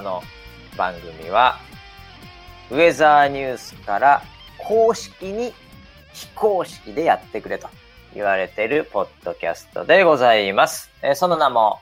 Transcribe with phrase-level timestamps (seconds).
[0.00, 0.22] らの
[0.76, 1.58] 番組は、
[2.70, 4.22] ウェザーニュースから
[4.58, 5.52] 公式に
[6.12, 7.68] 非公式でやってくれと
[8.14, 10.90] 言われているポッドキャストでございます。
[11.02, 11.80] えーその名も、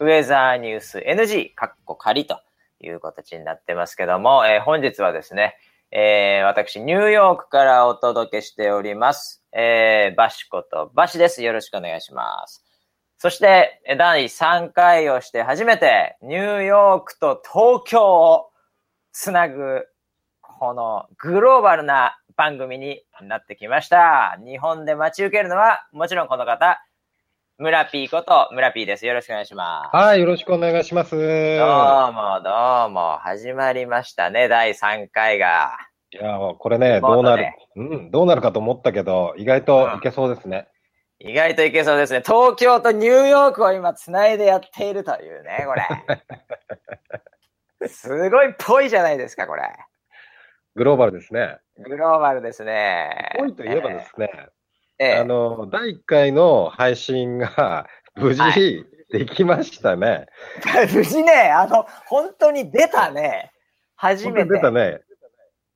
[0.00, 2.40] ウェザーニュース NG、カッコ仮と
[2.80, 5.56] いう形になってますけども、えー本日はですね、
[5.92, 9.42] えー私、ニューヨークからお届けしております。
[9.52, 11.42] えーバシコとバシです。
[11.42, 12.65] よろしくお願いします。
[13.18, 18.50] そして、えー第3回をして初めて、ニューヨークと東京を
[19.12, 19.86] つなぐ、
[20.42, 24.38] このグローバルな番組になってきました。
[24.44, 26.82] 日本で待ち受けるのは、もちろんこの方、
[27.58, 29.06] 村ピーこと村ピーです。
[29.06, 29.96] よろしくお願いします。
[29.96, 31.12] はい、よろしくお願いします。
[31.12, 31.20] どう
[32.12, 35.70] も、どうも、始まりましたね、第3回が。
[36.12, 40.68] いや、これね、どうなる、うん、どうなるかと思ったけど、意外といけそうですね。
[41.18, 42.22] 意外といけそうですね。
[42.24, 45.82] 東京とニューヨークを今繋いでやっているというね、これ。
[47.88, 49.62] すごいっぽいじゃないですか、これ。
[50.74, 51.58] グローバルですね。
[51.78, 53.30] グローバルですね。
[53.38, 54.30] ぽいといえばですね、
[54.98, 58.52] ええあの、第1回の配信が無事は
[59.10, 60.26] できましたね。
[60.92, 63.52] 無事ね、あの、本当に出たね。
[63.94, 64.50] 初めて。
[64.50, 65.00] 出たね。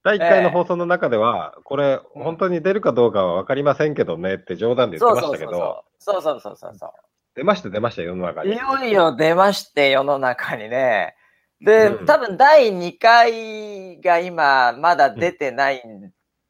[0.03, 6.91] 第1回の放送の中では、これ、本当に出るかどうかは分かりませんけどねって冗談で言ってましたけど、そうそうそうそうそう
[7.35, 8.57] 出ました、出ました、世の中いに。
[8.57, 11.15] よいよ出まして、世の中にね。
[11.61, 15.83] で、うん多分第2回が今、まだ出てない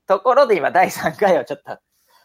[0.07, 1.79] ところで、今第3回をちょっと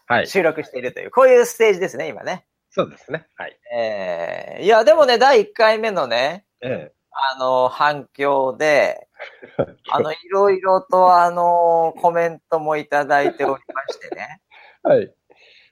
[0.08, 0.28] はい。
[0.28, 2.46] 収録しているという、こういうステージですね、今ね。
[2.70, 3.26] そうですね。
[3.36, 3.58] はい。
[3.76, 6.92] えー、いや、でもね、第1回目のね、え
[7.34, 9.08] あの、反響で、え。
[9.92, 14.42] あの、いろいろと、あの、コメントもいただいておりましてね。
[14.84, 15.14] はい。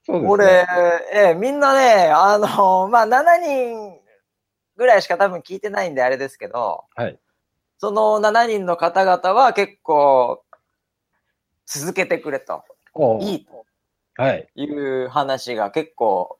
[0.06, 0.28] そうですね。
[0.28, 0.68] これ、
[1.14, 4.00] ええみんなね、あの、まあ、7人
[4.78, 7.20] ぐらいしか多分聞いてないんであれですけど、はい。
[7.78, 10.44] その7人の方々は結構、
[11.66, 12.64] 続けてくれと、
[13.20, 13.66] いいと
[14.16, 14.48] はい。
[14.56, 16.40] いう話が結構、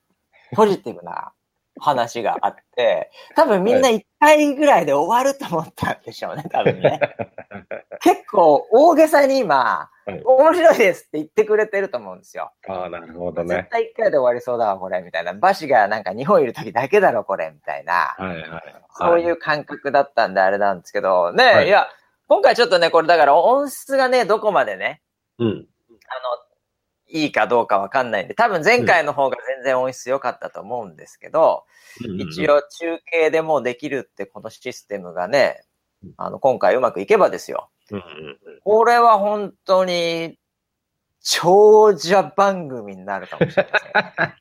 [0.52, 1.32] ポジティブな
[1.80, 7.00] 話があって、多分みんな1回ぐらいで終わると思ったんでしょうね、 多分ね。
[8.00, 12.52] 結構大げさに今、はい面白いですって言ってくれてると思うんですよ。
[12.68, 13.68] ああ、なるほど絶ね。
[13.70, 15.32] 対1回で終わりそうだわ、これ、みたいな。
[15.32, 18.14] バシがなんか日本いる時だけだろ、これ、みたいな。
[18.18, 18.62] はいはい。
[18.98, 21.88] そういう感覚だったんであれなんですけど、ね、はいい、や、
[22.28, 25.00] 今回ちょっとね、これだから音質がね、どこまでね、
[25.38, 25.48] うん。
[25.48, 25.64] あの、
[27.14, 31.64] いいかどうかわかんないんで、多分前回の方が全然音質良かったと思うんですけど、
[32.18, 35.64] 一応中継でもうできるってこのシステムがね
[36.04, 37.70] うん、あの、今回うまくいけばですよ。
[37.90, 38.60] うんうんうん。
[38.62, 40.38] これは本当に、
[41.20, 44.34] 長者番組になるかもしれません。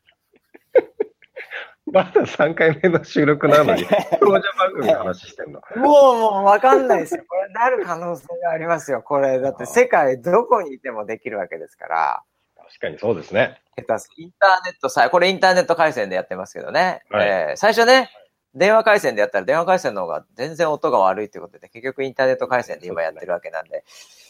[1.94, 3.85] まだ3回目の収録なのに、
[4.19, 5.61] 長者番組の話してんの。
[5.75, 7.23] もうもうわかんないですよ。
[7.28, 9.01] これなる可能性がありますよ。
[9.01, 12.23] これ、だって世界どこにいてもできるわけですから。
[12.73, 13.61] 確かにそうですね。
[13.78, 17.03] 下手すインターネットさ、これインターネット回線でやってますけどね。
[17.09, 18.09] はいえー最初ね、
[18.56, 23.84] 電話回線でやったら電話回線の方が全然音が悪いということで、結局インターネット回線で今やってるわけなんで。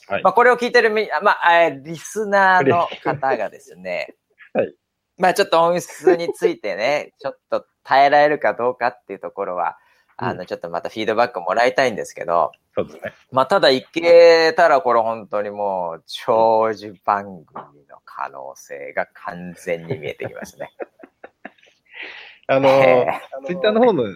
[0.08, 4.16] はいまあこれを聞いてるみ、あまあ、えーリスナーの方がですね、
[4.54, 4.76] はい
[5.18, 9.78] まあちょっと音質についてね、ちょっと耐えられるかどうかっていうところは、
[10.18, 13.14] あうの、ちょっとまたフィードバックもらいたいんですけど、そうですね。
[13.32, 20.72] まあ、ただいけたらこれ本当にもう長寿番組の可能性が完全に見えてきますね。
[22.48, 23.08] あの、え
[23.46, 24.10] ツイッターの方の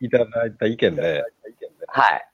[0.00, 1.24] いただいた意見で、
[1.86, 2.28] はい。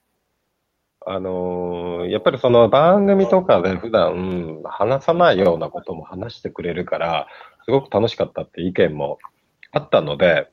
[1.03, 7.27] あのーやっぱりその番組とかで普段話さないようなことも話してくれるから、
[7.65, 9.19] すごく楽しかったって意見も
[9.71, 10.49] あったので、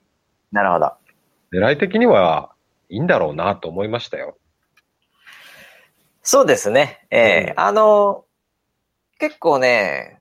[0.53, 0.93] なるほど。
[1.53, 2.53] 狙い的には
[2.89, 4.37] いいんだろうなと思いましたよ。
[6.31, 7.07] そうですね。
[7.11, 8.27] ええうんあの、
[9.19, 10.21] 結構ね、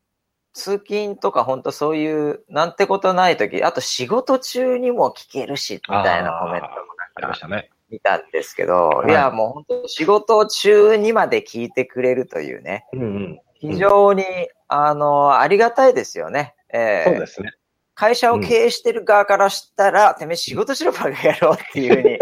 [0.54, 6.74] 通勤とか本当そういうなんてことない時、あと仕事中にも聞けるし、みたいなコメントも
[7.16, 7.70] ありましたね。
[7.90, 13.40] 見たんですけど、はいいやもう本当仕事中にまで聞いてくれるというね、うんうん。
[13.56, 14.24] 非常に、
[14.70, 16.56] あの、ありがたいですよね。
[16.74, 17.52] ええそうですね。
[17.96, 22.17] 会社を経営してる側からしたら、てめえ仕事しろバカ野郎っていうふうに、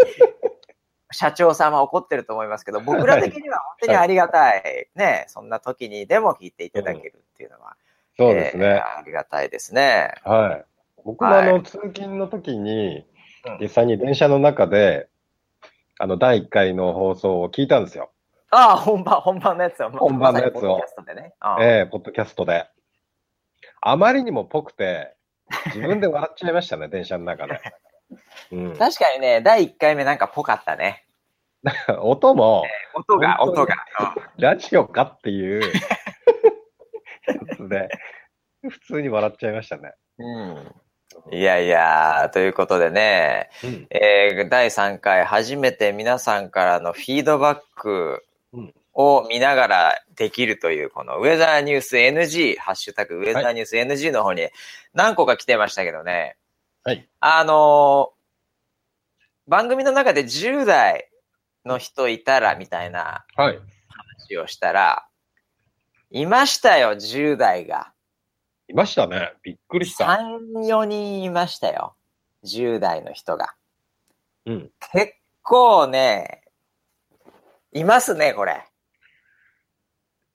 [1.16, 4.88] 社長様怒ってると思いますけど、 僕ら的には本当にありがたい。
[4.94, 7.76] ね、そんな時にでも聞いていただけるっていうのは、
[8.16, 8.66] そうですね。
[8.66, 10.14] えーありがたいですね。
[10.24, 10.64] はい。
[11.04, 13.06] 僕もあの、はい通勤の時に
[13.48, 15.08] うん、実際に電車の中で、
[15.98, 18.10] あの、第1回の放送を聞いたんですよ。
[18.50, 19.90] ああ、本番、本番のやつを。
[19.90, 21.34] 本番のやつをまさにポッドキャストでね。
[21.40, 22.66] ああええポッドキャストで。
[23.80, 25.14] あまりにもぽくて、
[25.66, 27.60] 自分で笑っちゃいましたね、 電車の中で。
[28.52, 28.76] うん。
[28.76, 31.05] 確かにね、第1回目なんかぽかったね。
[32.00, 32.64] 音も、
[32.94, 33.76] 音が、音が。
[34.36, 35.62] ラジオかっていう
[37.26, 37.88] やつで、
[38.68, 39.92] 普通に笑っちゃいましたね。
[40.18, 40.74] うん。
[41.32, 43.86] いやいや、ということでね、うん。
[43.90, 54.48] えー第3回初めて皆さんからのフィードバックうんを見ながらできるという、このウェザーニュース NG、ハッシュタグウェザーニュース NG の方に
[54.94, 56.36] 何個か来てましたけどね、
[56.82, 57.06] はい。
[57.20, 58.16] あのー
[59.48, 61.08] 番組の中で10代
[61.66, 63.58] の人いたらみたいなはい。
[64.28, 65.06] 話をしたら、
[66.10, 67.92] いましたよ、10代が。
[68.68, 69.32] いましたね。
[69.42, 70.06] びっくりした。
[70.06, 71.94] 3、4人いましたよ。
[72.44, 73.54] 10代の人が。
[74.46, 74.70] うん。
[74.92, 76.42] 結構ね、
[77.72, 78.64] いますね、これ。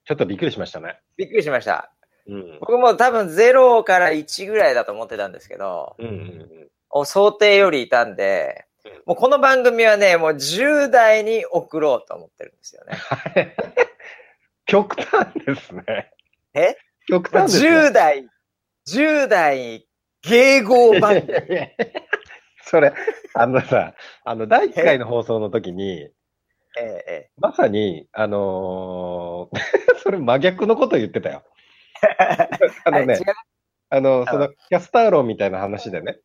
[0.06, 1.00] ちょっとびっくりしましたね。
[1.18, 1.94] びっくりしました。
[2.28, 2.58] うん。
[2.60, 6.68] 僕も多分0から1ぐらいだと思ってたんですけど、うんうんうん。
[6.90, 8.71] お想定よりいたんでうん、
[9.06, 13.56] もうこの番組はね、もう10代に送ろうと思ってるんですよね。
[14.66, 16.12] 極端ですね。
[16.54, 16.76] え？
[17.08, 17.70] 極端ですね。
[17.90, 18.28] 10代、
[18.88, 19.88] 10代
[20.24, 21.32] 迎合番組。
[22.64, 22.94] それ、
[23.34, 26.10] あのさ、あの、第1回の放送の時に、
[26.78, 29.60] えええまさに、あのー
[30.04, 31.44] それ真逆のこと言ってたよ。
[32.02, 32.48] え
[32.86, 33.20] あのね、
[33.90, 36.18] あの、その、キャスター論みたいな話でね、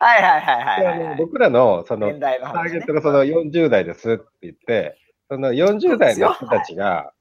[0.00, 2.86] はいはいはいはいはい僕らの、そのターゲッ。
[2.86, 4.96] トがその40代ですって言って、
[5.28, 7.12] その40代の人たちが、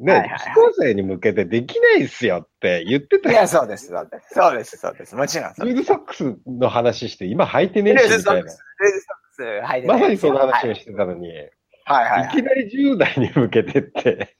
[0.00, 3.34] ね、はいはいはい女子高生に向けてできないっすよって言ってたよ。
[3.34, 4.34] いや、そうです、そうです。
[4.34, 5.14] そうです、そうです。
[5.14, 5.54] もちろん。
[5.58, 11.50] ルーズソックスの話して、今履いてねえし、みたいなズソックス。、ルーズソックス履いてまさにその話はいをしてたのに、いはい
[11.84, 12.28] はいはい。
[12.30, 14.36] きなり10代に向けてって、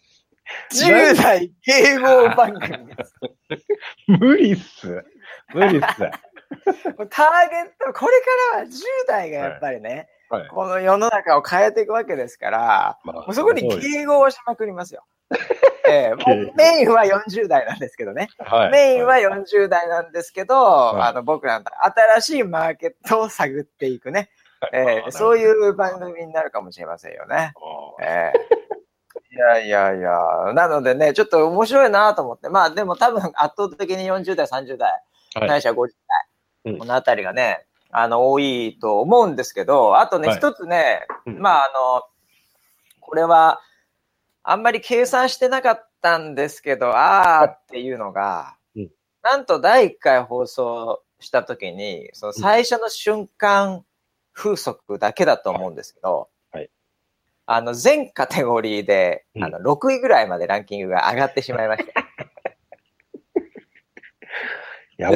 [0.73, 3.15] 10代迎合番組です。
[4.09, 5.05] 無理っす。
[5.55, 5.87] 無理っす。
[7.11, 8.21] ターゲット、これ
[8.53, 10.49] からは10代がやっぱりね、はい。
[10.49, 13.99] この世の中を変えていくわけですから、まもうそこにそうです。
[13.99, 15.05] 迎合しまくりますよ。
[15.89, 18.29] ええもうメインは40代なんですけどね。
[18.39, 18.71] はい。
[18.71, 20.55] メインは40代なんですけど、
[20.97, 21.01] い。
[21.01, 21.65] あの僕らの
[22.17, 24.31] 新しいマーケットを探っていくね、
[24.73, 25.39] ええそうう。
[25.39, 27.53] いう番組になるかもしれませんよね。
[28.03, 28.61] ええ。
[29.33, 34.91] いやいやいや、なのでね、ちょっと面白いなと思って、まあでも多分圧倒的に40代、30代、
[35.35, 35.49] はい。
[35.49, 36.30] ないしは50代、うん
[36.65, 40.37] このあたりがね、あの、多いと思うんですけど、あとね、はい。
[40.37, 41.39] 一つね、うん。
[41.41, 42.05] まああの、
[43.01, 43.61] これは、
[44.43, 48.91] あんまり計算してなかったんですけど、あーっていうのが、うん。
[49.23, 53.85] なんと第1回放送した時に、その最初の瞬間
[54.33, 56.71] 風速だけだと思うんですけど、はい。
[57.47, 59.45] あの、全カテゴリーで、うん。
[59.45, 62.07] あの、6位ぐらいまでランキングが上がってしまいました。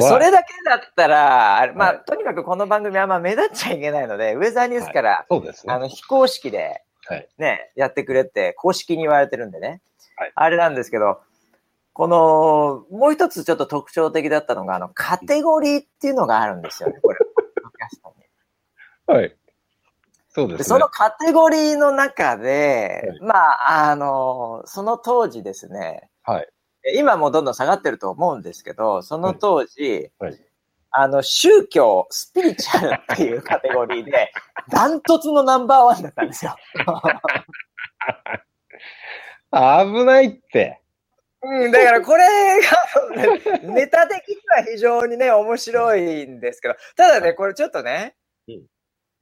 [0.01, 5.73] それだけだったら、まあ、はいとにかくこの番組はあんま目立っちゃいけないので、ウェザーニュースから、そうですね。
[5.73, 9.81] あの、非公式で、はいね、やってくれって、公式に言われてるんでね。
[10.17, 11.19] はいあれなんですけど、
[11.93, 17.19] この、もう一つちょっと特徴的だったのが、あの、カテゴリーっていうのがあるんですよね、これ。
[19.07, 19.35] はい。
[20.29, 20.75] そうでですね。
[20.75, 26.49] そのカテゴリーの中で、はいまあ、あの、その当時ですね、はい。
[26.93, 30.31] 今もうどんどん下がってると思うんですけど、その当時、はい。
[30.31, 30.41] はい。
[30.97, 34.31] あの、宗教、スピリチュアルっていうカテゴリーで、
[34.71, 36.55] ダントツのナンバーワンだったんですよ。
[39.51, 40.81] 危ないって。
[41.41, 42.23] うん、だからこれ
[43.13, 48.15] が、ね、ネタ的には非常にね、面白いんですけど、ただね、これちょっとね、
[48.47, 48.65] うん。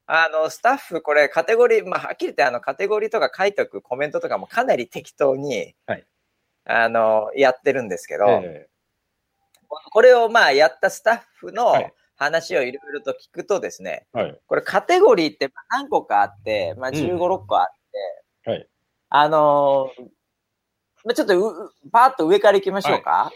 [0.06, 6.06] あの、スタッフ、これカテゴリー、まあ、はっきり言ってあの、カテゴリーとか書いておくコメントとかもかなり適当に、はい
[6.64, 8.68] あの、やってるんですけど、え
[9.92, 14.40] これをまあ、やったスタッフのはい話をいろいろと聞くとですね、えはい。
[14.46, 17.66] これカテゴリーって何個かあって、まあ、うん15、6個あっ
[18.44, 18.68] て、はい
[19.10, 20.02] あのー
[21.04, 23.30] まあちょっとう、うパーッと上から行きましょうか。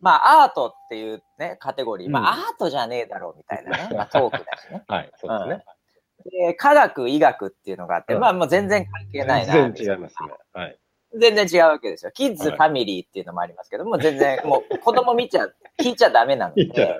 [0.00, 2.10] まあ、アートっていうね、カテゴリー。
[2.10, 3.96] まあ、うんアートじゃねえだろうみたいなね。
[3.96, 4.84] まあ、トークだしね。
[4.88, 5.12] はい。
[5.16, 5.64] そうですね。
[6.48, 9.54] で、科学、医学っていうのがあって、うんまあ、もう全然関係ないな。
[9.54, 10.34] 全然違いますね。
[10.52, 10.78] はい。
[11.18, 12.12] 全然違うわけですよ。
[12.12, 15.48] キッズ、はいファミリーっていうのもありますけども、全然、もう子供見ちゃ、
[15.80, 16.66] 聞いちゃダメなので。
[16.66, 16.96] ね。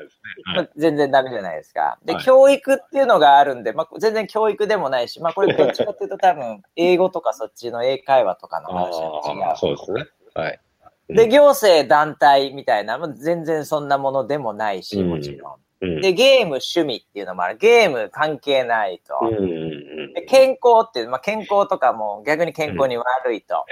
[0.54, 0.70] はい。
[0.76, 1.98] 全然ダメじゃないですか。
[2.04, 10.06] で、はい教育っていうのがあるんで、まあ、全然教育でもないし、まあ、これどっちかっていうと多分、英語とかそっちの英会話とかの話は違ああ、そうですね。
[10.34, 10.60] はい。
[11.08, 11.14] う。
[11.14, 15.54] で、行政団体みたいな、まあ全然そんなものでもないし、うんもちろん。
[15.80, 16.00] うん。
[16.00, 17.58] で、ゲーム、趣味っていうのもある。
[17.58, 19.18] ゲーム関係ないと。
[19.20, 23.64] うんうんうんで健康っていう、まあ、健康とかも逆に健康に悪いと。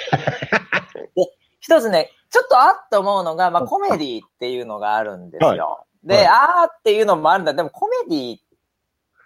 [1.15, 1.27] で、
[1.61, 5.87] 一つね、ちょっとあっと思うのが、まあ、コメディっていうのがあるんですよ。
[6.03, 7.55] で、はいあーっていうのもあるんだ。
[7.55, 8.41] でもコメディっ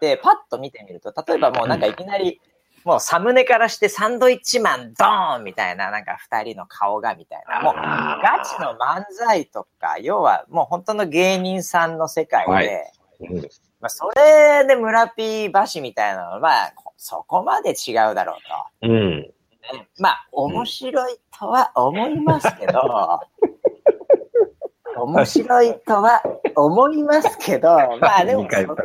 [0.01, 2.41] てパッと見てみると、例えばもうなんかいきなり、
[2.85, 7.63] もうサムネからしてサンドイッチマンドーンみたいな、なんか二人の顔がみたいな。
[7.63, 13.43] もうガチの漫才とか、要はもう本当の芸人さんの世界で、はいうん
[13.81, 18.37] まあ、それで村ピーバシみたいなのは、まあ、そこまで違うだろ
[18.83, 19.23] ううん。
[19.71, 19.85] と。
[19.99, 22.81] まあ、面白いとは思いますけど、
[25.03, 26.23] 面白いとは
[26.55, 27.69] 思いますけど、
[28.01, 28.77] まあでもそこ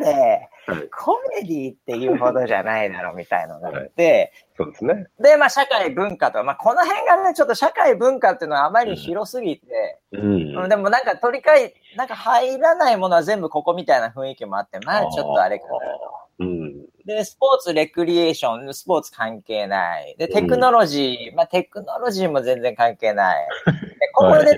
[0.00, 5.06] まではいコメディっていうほどじゃないだろうみたいなのがあって、そうですね。
[5.18, 10.56] で、まあ社会文化と、まあこの辺がね、ちょっと社会文化っていうのはあまりに広すぎて、うん。
[10.56, 16.17] うんでもなんか取り替え、なんか入らないものは全部ここみたいな雰囲気もあって、まあちょっとあれかなと。
[16.38, 16.86] うん。
[17.04, 20.14] で、スポーツ、レクリエーション、スポーツ関係ない。
[20.18, 23.48] で、テクノロジー、まあテクノロジーも全然関係ない。
[23.66, 24.56] で、ここはで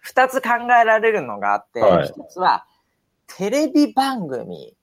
[0.00, 2.66] 二つ考えられるのがあって、一、はいつは
[3.26, 4.74] テレビ番組、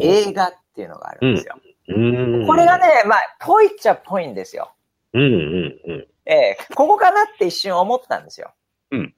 [0.00, 1.58] 映画っていうのがあるんですよ。
[1.88, 2.46] うん。
[2.46, 4.72] これが、ね、まあ、ぽいっちゃぽいんですよ。
[5.12, 6.06] うんうんうん。
[6.26, 8.52] ええここかなって一瞬思ったんですよ。
[8.90, 9.14] うん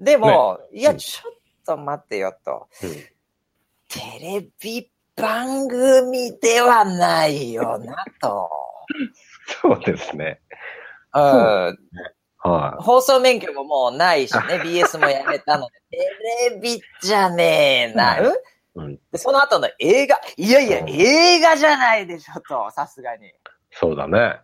[0.00, 1.32] でも、いや、うんちょっ
[1.64, 2.68] と待ってよと。
[2.82, 2.90] うん
[3.88, 8.50] テレビ番組ではないよなと。
[9.62, 10.40] そうですね。
[11.14, 11.78] うん。
[12.40, 15.98] は放送免許ももうないしね、 BS もやめたので、
[16.50, 18.04] テレビじゃねえな。
[18.04, 23.26] はいうんその後の映画、いやいや、うん映画じゃないでしょと、さすがに。
[23.26, 23.30] い。
[23.72, 24.38] そうだね。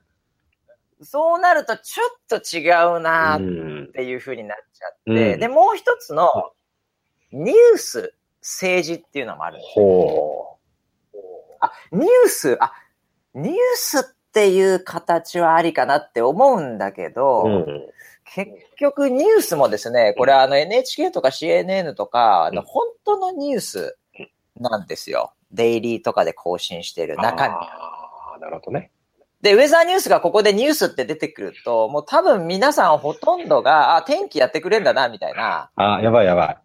[1.02, 3.92] そうなるとちょっと違うなうっん。
[3.92, 6.30] ていう風になっちゃって、うんで、もう一つの、
[7.30, 10.53] ニュース、政治っていうのもあるんですよ。
[11.64, 12.72] ほあ、ニュース、あ、
[13.34, 14.02] ニュースっ
[14.32, 17.48] ていう形はありかなって思うんだけど、う。
[17.48, 17.90] うん。
[18.34, 23.96] 結局ニュースもですね、これあの NHK とか CNN とか、あのうん本当のニュース
[24.56, 25.34] なんですよ。
[25.52, 27.54] デイリーとかで更新してる中身。
[27.54, 28.90] ああ、なるほどね。
[29.42, 35.70] で、ウェザーニュースがここでニュースって出てくると、もう多分皆さんほとんどが、あ、天気やってくれんだな、みたいな。
[35.76, 36.63] あやばいやばい。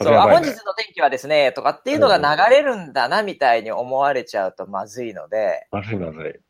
[0.00, 6.40] そそう、本日の天気はですね、とかっていうのが流れるんだな、みたいに思われちゃうとまずいので、まずいまずい。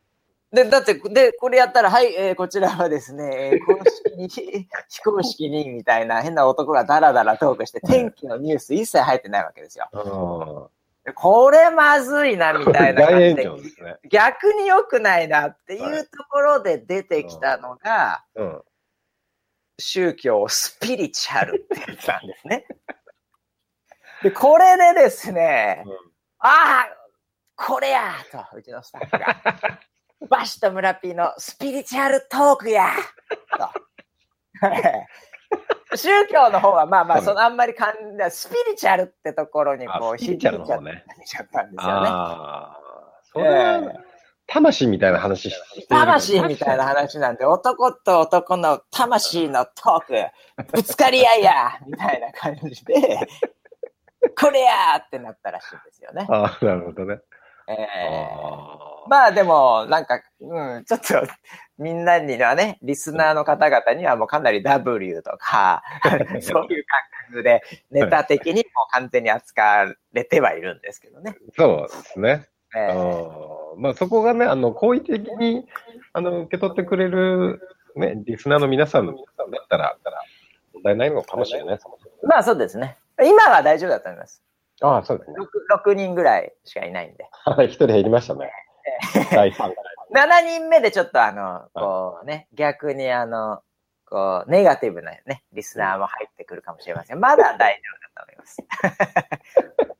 [0.55, 4.29] で、だって、で、これやったら、はい、えーこちらはですね、えー公式に、
[4.89, 9.89] 非公式に、みたいな変な男がダラダラトークして、天気のニュース一切入ってないわけですよ。
[9.93, 10.69] あ
[11.05, 12.73] でこれまずいな、みあ。
[12.73, 13.97] たいな感大じで、ね。
[14.11, 18.63] 逆に良くないなっていはうところで出てきたのが、うん。
[19.79, 22.67] 宗教スピリチュアルってやつなんですね。
[24.23, 26.11] で、これでですね、うん
[26.43, 26.89] ああ、
[27.55, 29.37] これやと、うちのスタッフが。
[30.29, 32.89] バシと村ピーのスピリチュアルトークや
[33.59, 33.71] と。
[35.97, 37.97] 宗教の方はまあまあ、うんそのあんまりかん
[38.31, 42.09] スピリチュアルってところにあこう、スピリチュアルの方ね響いちゃったんですよね。
[42.09, 42.81] ああ。
[43.33, 43.81] それは、
[44.47, 53.29] 魂みたいな話してる魂みたいな話なんで、男と男の魂のトーク、ぶつかり合いやみたいな感じで、
[54.41, 56.27] これやーってなったらしいんですよね。
[56.29, 57.21] ああ、なるほどね。
[57.69, 61.23] ええあまあでも、なんか、うん、ちょっと、
[61.79, 65.83] みんなにはね、リスナーの方々にはもうかなり W とか、
[66.41, 71.37] そういう感覚で、ネタ的にもう完全に扱われてはいるんですけどね。
[71.51, 72.49] あそうですね。
[72.75, 72.95] ええああ
[73.77, 75.67] まあそこがね、あの、好意的に、
[76.13, 77.61] あの、受け取ってくれる、
[77.95, 79.17] ね、リスナーの皆さんだっ
[79.69, 79.97] たら、
[80.75, 81.79] 問題ないのかもしれない。
[82.23, 82.99] まあそうですね。
[83.25, 84.43] 今は大丈夫だと思います。
[84.83, 85.37] ああ、そうですね。
[85.39, 87.29] 6, 6人ぐらいしかいないんで。
[87.45, 88.51] はい、一人減りましたね。
[89.33, 89.75] 第3回。
[90.13, 93.63] 7人目でちょっとあの、こうね、逆にあの、
[94.07, 97.21] こう、ネガティブなね、リスナーも入ってくるかもしれません。
[97.21, 98.47] まだ大丈夫だと思いま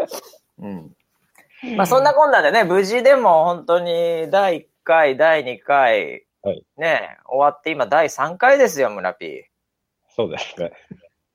[0.07, 0.27] す。
[0.59, 1.77] うん。
[1.77, 9.45] まあそんなこんなでね、無事でも本当に第1回、第2回、はいね、終わって今第3回ですよ、村 P。
[10.09, 10.73] そうですね。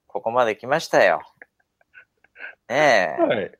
[0.08, 1.22] ここまで来ましたよ。
[2.69, 3.51] ねえ、はい。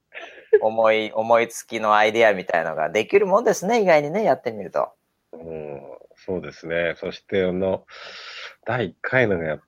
[0.62, 4.90] 思い、 思いつきのアイデアみたいのができるもんですね、意外にね、やってみると。
[5.34, 5.82] うん、
[6.16, 6.94] そうですね。
[6.98, 7.86] そして、あの、
[8.66, 9.60] 第1回のが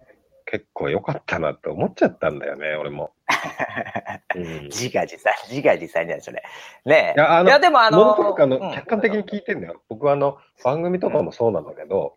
[0.46, 3.12] 結構良かったなって思っちゃったんだよね、俺も。
[4.36, 6.42] うん、い自画自賛、自画自賛じゃん、それ。
[6.86, 7.20] ねえ。
[7.20, 9.82] や、あの、でもあの、もあの、うん客観的に聞いてんだよ。
[9.90, 12.16] 僕はあの、番組とかもそうなんだけど、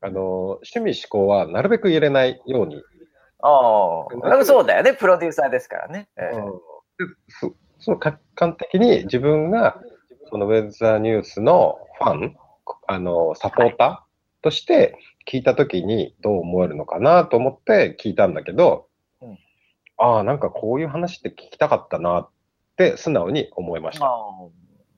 [0.00, 2.82] あの、趣味思考はなるべく入れないように。
[3.40, 6.08] おーでもそうだよね、プロデューサーですからね。
[6.16, 6.34] ええ
[6.98, 9.80] でそそう客観的に自分が、
[10.30, 12.36] そのウェザーニュースのファン、
[12.88, 14.98] あの、サポーターとして
[15.30, 18.88] 聞いたときにどう思えるのかなと思って聞いたんだけど、
[19.20, 19.38] うん
[19.98, 22.28] ああ、なんかこういう話って聞きたかったなっ
[22.76, 24.06] て素直に思いました。
[24.06, 24.10] あ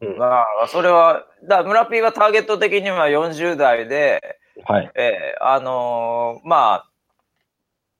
[0.03, 4.91] ーうんまあ、それは、だ村 P はターゲット的には40代で、はい。
[4.97, 6.88] えーあのーまあ、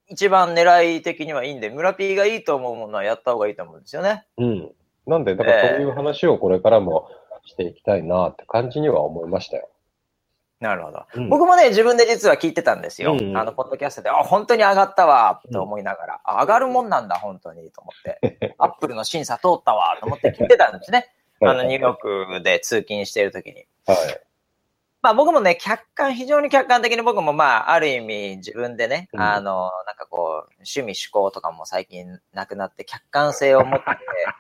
[0.09, 4.25] 一番狙い的にはいいんで、村 P がいいと思うものはやった方がいいと思うんですよね。
[4.39, 4.73] うん。
[5.07, 7.09] なんで、だからそういう話をこれからも
[7.45, 9.69] していきたいなって感じには思いましたよ。
[10.61, 11.05] なるほど。
[11.15, 13.13] うん僕もね、自分で実は聞いてたんですよ。
[13.13, 18.55] うんうんあの、ポッドキャストで、あ、本当に上がったわ、と思いながら、あ上がるもんなんだ、本当に、と思って。
[18.59, 21.13] アップルの審査通ったわ、と思って聞いてたんですね。
[21.41, 23.67] あの、ニューヨークで通勤している時に。
[23.87, 24.28] はい。
[25.09, 29.21] まあ僕もね、客観、非常に客観的に僕もまあ、ある意味自分でね、うん。
[29.23, 33.87] あの、なんかこう、趣味趣向とかも最近なくなって客観性を持って、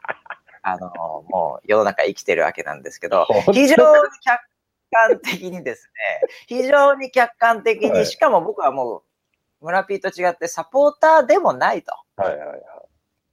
[0.60, 0.90] あの、
[1.30, 3.76] もう世の中生きてるわけなんですけど、非常に
[4.22, 4.40] 客
[4.92, 8.06] 観的にですね、非常に客観的に、はい。
[8.06, 9.04] しかも僕はも
[9.62, 11.94] う、村ピーと違ってサポーターでもないと。
[12.16, 12.60] はいはいはい。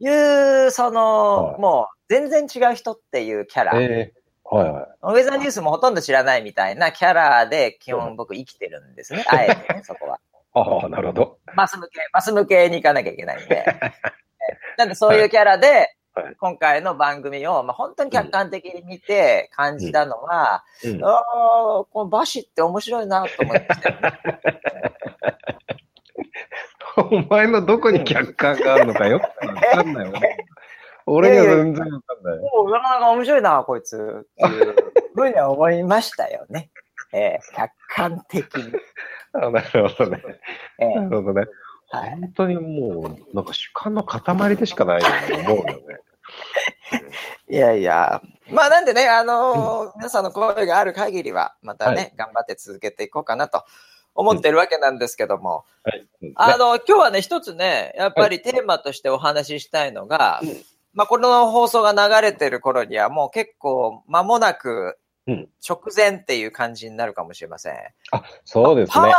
[0.06, 1.60] いう、その、はい。
[1.60, 3.82] もう全然違う人っていうキャラ。
[3.82, 5.18] ええはいはい。
[5.18, 9.26] ウェザーニュースもほとんど知らないみたいなキャラで基本僕生きてるんですね。
[9.28, 10.20] あえてね、そこは。
[10.54, 11.38] ああ、なるほど。
[11.56, 13.66] マス向け、マス向けに行かなきゃいけないんで。
[14.78, 21.22] なんでそういうキャラではい、今回の番組を、まあ、本当に客観的に見て感じたのは、うんああ、
[21.92, 23.68] このバシって面白いなと思って。
[26.98, 30.38] お前のどこに客観があるのかよくわかんないよね。
[31.06, 32.40] 俺には全然わかんない。
[32.54, 33.96] おおなかなか面白いな、こいつ。
[33.96, 34.76] っていう
[35.14, 36.72] ふうには思いましたよね。
[37.14, 38.74] えー客観的に。
[39.34, 40.24] あなるほどね。
[40.80, 41.48] えーなるほどね。
[41.90, 45.82] はい本当にもう、なんか主観の塊でしかないように思うよね。
[47.48, 48.22] いやいや。
[48.50, 53.64] まあなんでね、あのー皆さんの声がある限りは、またね、は頑張って続けていこうかなと
[54.16, 56.08] 思ってるわけなんですけども、はい。
[56.36, 67.74] あの、今日はね、一つね、やっぱりテーマとしてお話ししたいのが、うんまあこの放送が流れてる頃にはもう結構間もなくうん直前っていう感じになるかもしれません。
[68.12, 69.14] あ、そうですパーね。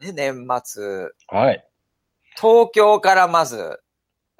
[0.00, 1.64] ティーがね、年末、はい。
[2.36, 3.80] 東京からまず、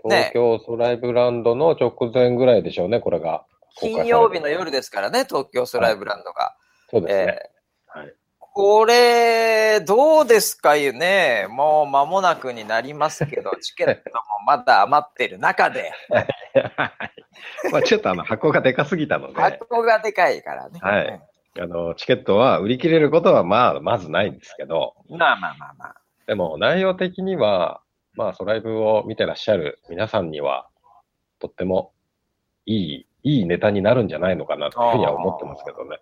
[0.04, 3.44] ね東京ソライブランドの直前ぐらいでしょうね、これが。
[3.78, 6.54] 金曜日の夜ですからね、東京スライブランドが。
[6.90, 7.22] そうですね。
[7.22, 7.60] えー
[8.00, 8.14] はい
[8.60, 11.46] これ、どうですかよね。
[11.48, 15.92] もう間もなくになりますけど、 チケットもまだ余ってる中で、
[17.72, 20.78] まあちょっとあの箱がでかすぎたので、箱がでかいからね。
[20.82, 21.22] はい
[21.58, 25.94] あの、チケットは売り切れることはまあ、まずないんですけど、うんまあまあまあまあ。
[26.26, 27.80] でも内容的には、
[28.12, 30.68] まあ、ソライブを見てらっしゃる皆さんには、
[31.38, 31.92] とっても
[32.66, 35.98] いい、いいネタになるんじゃないのかなというふうには思ってますけどね。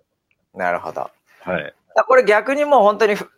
[0.54, 1.08] なるほど。
[1.42, 1.74] はい。
[1.98, 3.28] だこれ逆にもう本当にふ、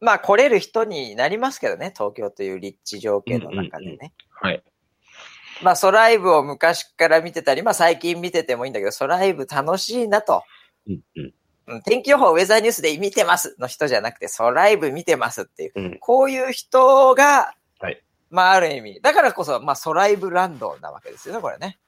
[0.00, 4.12] まあ来れる人になりますけどね、東京という立地条件の中でね。
[4.42, 4.62] うんうんはい。
[5.62, 10.42] まあソライブを昔から見てたり、まあ最近見ててもいいんだけど、ソライブ楽しいなと。
[10.86, 11.24] うんうん
[11.68, 21.78] うん天気予報ウェザーニュースで見てますの人じゃなくて、ソライブ見てますっていう、うんこういう人が、はいまあある意味、だからこそ、まあソライブランドなわけですよね、これね。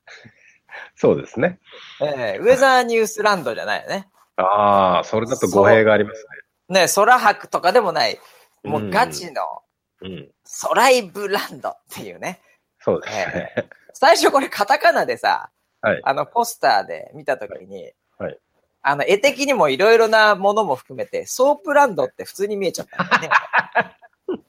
[0.94, 1.58] そうですね。
[2.00, 4.08] えーウェザーニュースブランドじゃないよね。
[4.36, 6.26] ああ、それだと語弊があります
[6.68, 8.18] ね、空白とかでもない、
[8.64, 9.36] もうガチのね。
[10.02, 10.30] うん。
[10.44, 12.40] ソライブランドっていうね。
[12.80, 13.68] そうですね。
[13.92, 18.38] 最初これカタカナでさ、はいあのポスターで見たときに、はい
[18.82, 23.28] あの絵的にもいろいろなものも含めて、ソープランドって普通に見えちゃったんだよね。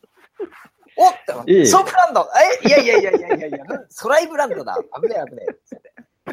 [0.97, 2.27] おって思っていいソープランド
[2.63, 2.67] え？
[2.67, 3.57] いやいやいやいやいやいや、
[3.89, 4.77] ソライブランドだ？
[5.01, 6.31] 危ねえ危ねえ。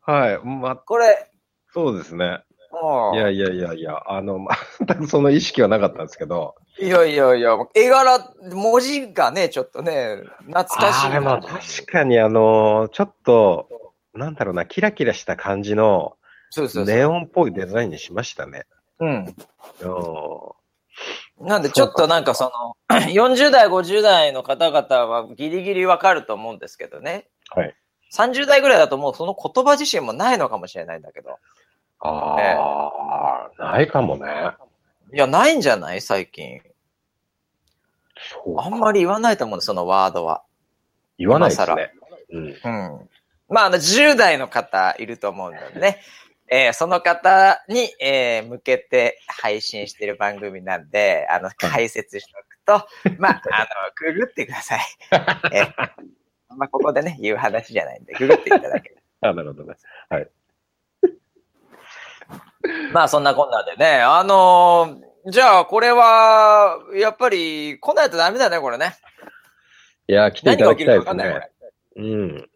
[0.00, 0.38] はい。
[0.44, 1.30] まあ、これ、
[1.72, 2.42] そうですね。
[3.14, 4.46] いやいやいやいや、あの、
[4.86, 11.16] 全くその意識はなかったんですけど、いやいやいや、絵柄、文字がね、ちょっとね、懐かしいな。
[11.16, 13.68] あも確かにあの、ちょっと、
[14.14, 16.16] なんだろうな、キラキラした感じの、
[16.50, 16.84] そうそう。
[16.84, 18.66] ネオンっぽいデザインにしましたね。
[18.98, 19.34] うん。
[19.80, 20.60] うん
[21.40, 22.52] なんでちょっとなんかそ
[22.90, 27.28] の、 40代、50代の方々はギリギリわかると思うんですけどね。
[27.48, 27.74] はい。
[28.12, 31.38] 30代ぐらいだともうその言葉自身もないのかもしれないんだけど。
[32.00, 34.26] ああ、ないかもね。
[35.12, 36.00] いや、ないんじゃない？
[36.00, 36.60] 最近。
[38.58, 40.42] あんまり言わないと思うそのワードは。
[41.18, 41.92] 言わないです今ね。
[42.32, 42.46] うん。
[42.46, 43.08] うん。
[43.48, 46.00] まあ、あの、10代の方いると思うのでね。
[46.52, 52.32] えーその方に、えー向けて配信している番組なんで、あの、解説して
[52.66, 52.88] おくと、
[53.20, 54.80] まあ、あの、ググってください。
[55.52, 55.74] えー
[56.56, 58.98] まあ、ここでね、言う話じゃないんで、ググっていただける。
[59.20, 59.76] あ、なるほどね。
[62.92, 68.96] まあ、そんなこんなでね、あのーじゃあ、これは、やっぱり、来ないとダメだね、これね。
[70.08, 71.50] いや、来ていただきたいですねれ。。
[71.96, 72.50] うん。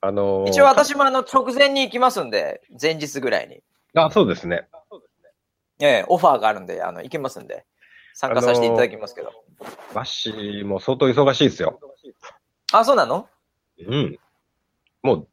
[0.00, 3.62] あのー一応私もあの直前に行きますんで、前日ぐらいに。
[3.94, 4.66] あ、そうですね。
[5.80, 7.64] ええ、オファーがあるんで、あの、行きますんで、
[8.14, 9.32] 参加させていただきますけど。
[9.94, 11.78] バッシーも相当忙しいですよ。
[12.72, 13.28] あ、そうなの？
[13.78, 14.18] うん。
[15.02, 15.28] もう、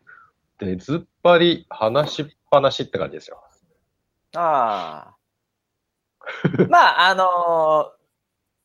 [0.60, 3.42] 出ずっぱり、話しっぱなしって感じですよ。
[4.36, 6.66] ああ。
[6.70, 8.02] まあ、あのー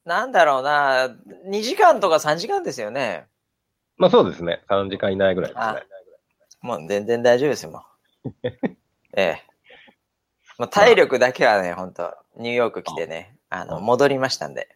[0.06, 1.08] なんだろうな、
[1.48, 3.26] 2時間とか3時間ですよね。
[3.96, 4.62] まあそうですね。
[4.68, 5.82] 3時間以内ぐらいですあね。
[6.60, 7.82] もう全然大丈夫ですよ、も
[8.24, 8.30] う。
[9.16, 9.42] ええ。
[10.58, 14.68] もう体力だけはね、本当ニューヨーク来てね、あの、戻りましたんで。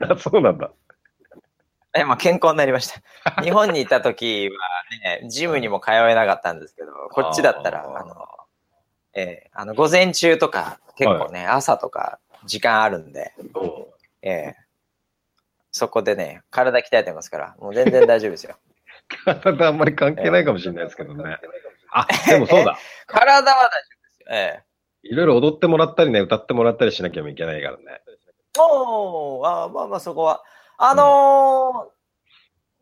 [0.00, 0.72] あ、 そうなんだ。
[2.00, 3.00] え、まあ健康になりました。
[3.42, 8.26] 日本にいた時はね、ジムにも通えなかったんですけど、こっちだったら、あの、
[9.14, 13.32] ええ、あの、午前中とか、結構ね、朝とか、時間あるんで、
[14.22, 14.56] ええ。
[15.70, 18.56] そこでね、体鍛えてますから、もう全然大丈夫ですよ。
[19.24, 21.38] 体あんまり関係ないかもしれないですけどね。
[21.90, 22.78] あ、でもそうだ。
[23.06, 24.26] 体は大丈夫ですよ。
[24.30, 24.68] ええ。
[25.02, 28.02] いろいろ踊ってもらったりね、歌ってもらったりしなきゃいけないからね。
[28.58, 30.42] おー、あーまあまあそこは。
[30.78, 31.98] あのー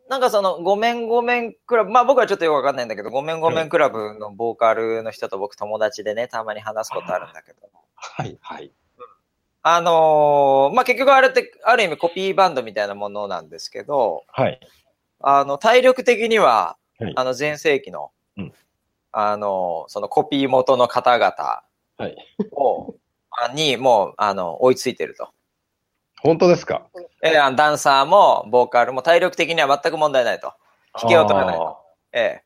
[0.09, 7.59] なんかその、ごめんごめんクラブ、まあ僕はちょっとよくわかんないんだけど、ごめんごめんクラブのボーカルの人と僕友達でね、たまに話すことあるんだけど。
[7.97, 8.71] はい、はい。
[9.65, 14.61] あのーまあ結局あれって、ある意味コピーバンドみたいなものなんですけど、はい。
[15.23, 18.53] あの、体力的には、はいあの前世紀の、うん
[19.11, 21.35] あのーそのコピー元の方々
[21.99, 22.17] はい。
[22.53, 22.95] を、
[23.33, 25.31] あにもう、あの、追いついてると。
[26.27, 26.87] 本当ですか？
[27.23, 30.53] えーあのダンサーも、ボーカルも体力的には全く問題ないと。
[31.03, 31.79] 引けを取らないと。
[32.13, 32.43] え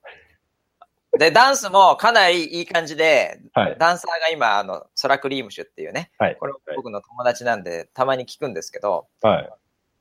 [1.15, 1.19] え。
[1.19, 3.77] で、ダンスもかなりいい感じで、はい。
[3.79, 6.37] ダンサーが今、あの、ソラクリームシュっていうね、はい。
[6.37, 9.51] これ僕の友達なんで、たまに聞くんですけど、はい。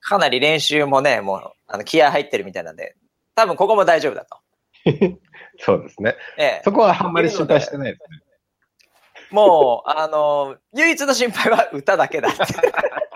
[0.01, 2.95] かなり練習もね、もう、あの、気合入ってるみたいなんで、
[3.35, 4.37] 多分ここも大丈夫だと。
[5.59, 6.15] そうですね。
[6.37, 6.61] ええ。
[6.63, 8.19] そこはあんまり心配してないですね。
[9.31, 12.39] もう、あの、唯一の心配は歌だけだって。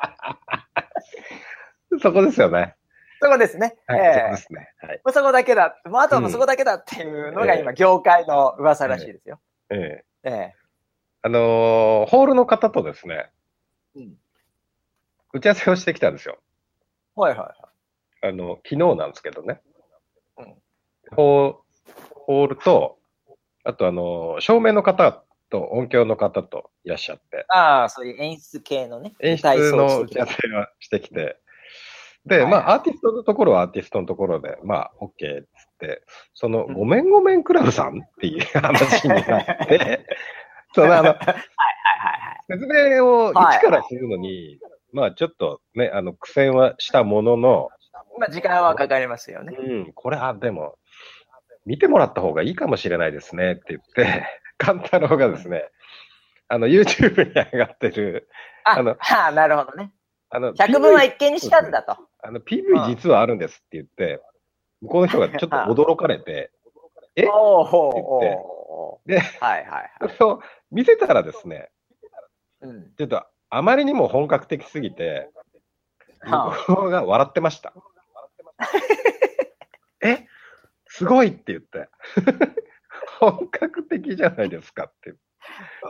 [2.04, 2.76] そこですよね。
[3.22, 3.78] そこですね。
[3.88, 4.00] はい。
[4.00, 4.70] ええそこですね。
[4.82, 5.02] はい。
[5.06, 5.82] もうそこだけだ。
[5.86, 9.40] もうあとはそこだけだっていうのが今、業界の噂らしいですよ。
[9.70, 10.06] ええ。
[10.24, 10.56] ええ。
[11.22, 13.32] あのーホールの方とですね、
[13.96, 14.18] うん
[15.32, 16.38] 打ち合わせをしてきたんですよ。
[17.16, 17.56] はいは
[18.22, 18.28] い。
[18.28, 19.62] あの、昨日なんですけどね。
[20.38, 20.56] うん
[21.16, 22.98] ホールと、
[23.64, 29.14] あとあのー照明の方と音響の方といらっしゃって、ああ、そういう演出系のね。
[29.22, 30.38] 演出の打ち合わせを
[30.80, 31.38] してきて、
[32.26, 35.48] で、はいまあ、アーティストのところはアーティストのところで、まあ、OK っつっ
[35.80, 40.06] て、その、うんごめんごめんクラブさんっていう 話になって、
[40.74, 42.44] その、あの、はいはいはい。
[42.50, 44.60] 説明をはい一からするのに、
[44.94, 47.70] まあ、ちょっとね、あの、苦戦はしたものの、
[48.20, 49.58] まあ、時間はかかりますよね。
[49.58, 50.76] うん、これはでも、
[51.66, 55.66] 見てもらった方がいいかもしれないですねって言って、 カンタロウがですね、
[56.48, 58.30] あの、YouTube に上がってる、
[58.64, 59.92] あ、あのはあ、なるほどね。
[60.30, 61.98] あの、百分は一見にしかずだと。
[62.24, 64.22] あの、PV 実はあるんですって言って、
[64.82, 66.52] 向こうの人がちょっと驚かれて、
[67.16, 67.24] え？
[67.24, 70.16] って言っておではいはいはい。
[70.18, 71.70] それを見せたらですね、
[72.62, 72.92] うん。
[72.98, 75.30] ちょっとあまりにも本格的すぎて、
[76.22, 77.74] は向こうが笑ってました。
[80.02, 80.26] え？
[80.88, 81.90] すごいって言って。
[83.20, 85.14] 本格的じゃないですかって。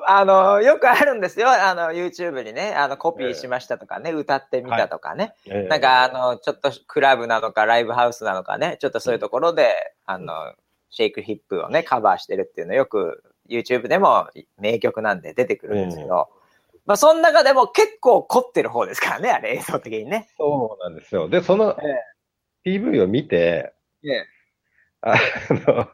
[0.08, 1.50] あの、よくあるんですよ。
[1.50, 5.34] あの、YouTube にね、あの、コピーしましたとかね、歌ってみたとかね。
[5.48, 9.74] ええなんか、あの、ちょっとクラブなのか、ライブハウスなのかね、ちょっとそういうところで、
[10.06, 10.54] あの、
[10.90, 16.30] シェイクヒップをね、カバーしてるっていうのよく YouTube でも名曲なんで出てくるんですけど、
[16.86, 20.30] まあ、その中でも結構凝ってる方ですからね、あれ映像的にね。
[20.38, 21.30] そうなんですよ。
[21.30, 21.76] で、その
[22.66, 24.28] え PV を見て、ええ。
[25.02, 25.16] あ
[25.50, 25.90] の、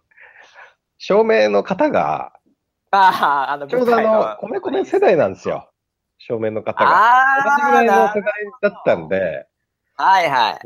[0.97, 2.33] 照明の方が、
[2.91, 2.97] あ
[3.49, 5.69] あ、あの、ちょうどあの、米米世代なんですよ。
[6.17, 6.91] 照明の方が。
[6.91, 9.47] あ同じぐらいのあ世代だったんで、
[9.95, 10.59] はいはい。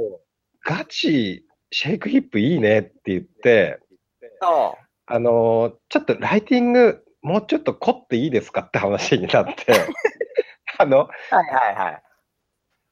[0.64, 3.80] ガチ、シェイクヒップいいねって言って、
[4.42, 9.54] そあのーちょっとライティング、もうちょっと凝っていいですかって話になって、
[10.78, 11.36] あの、う。
[11.36, 12.04] はいはいはい。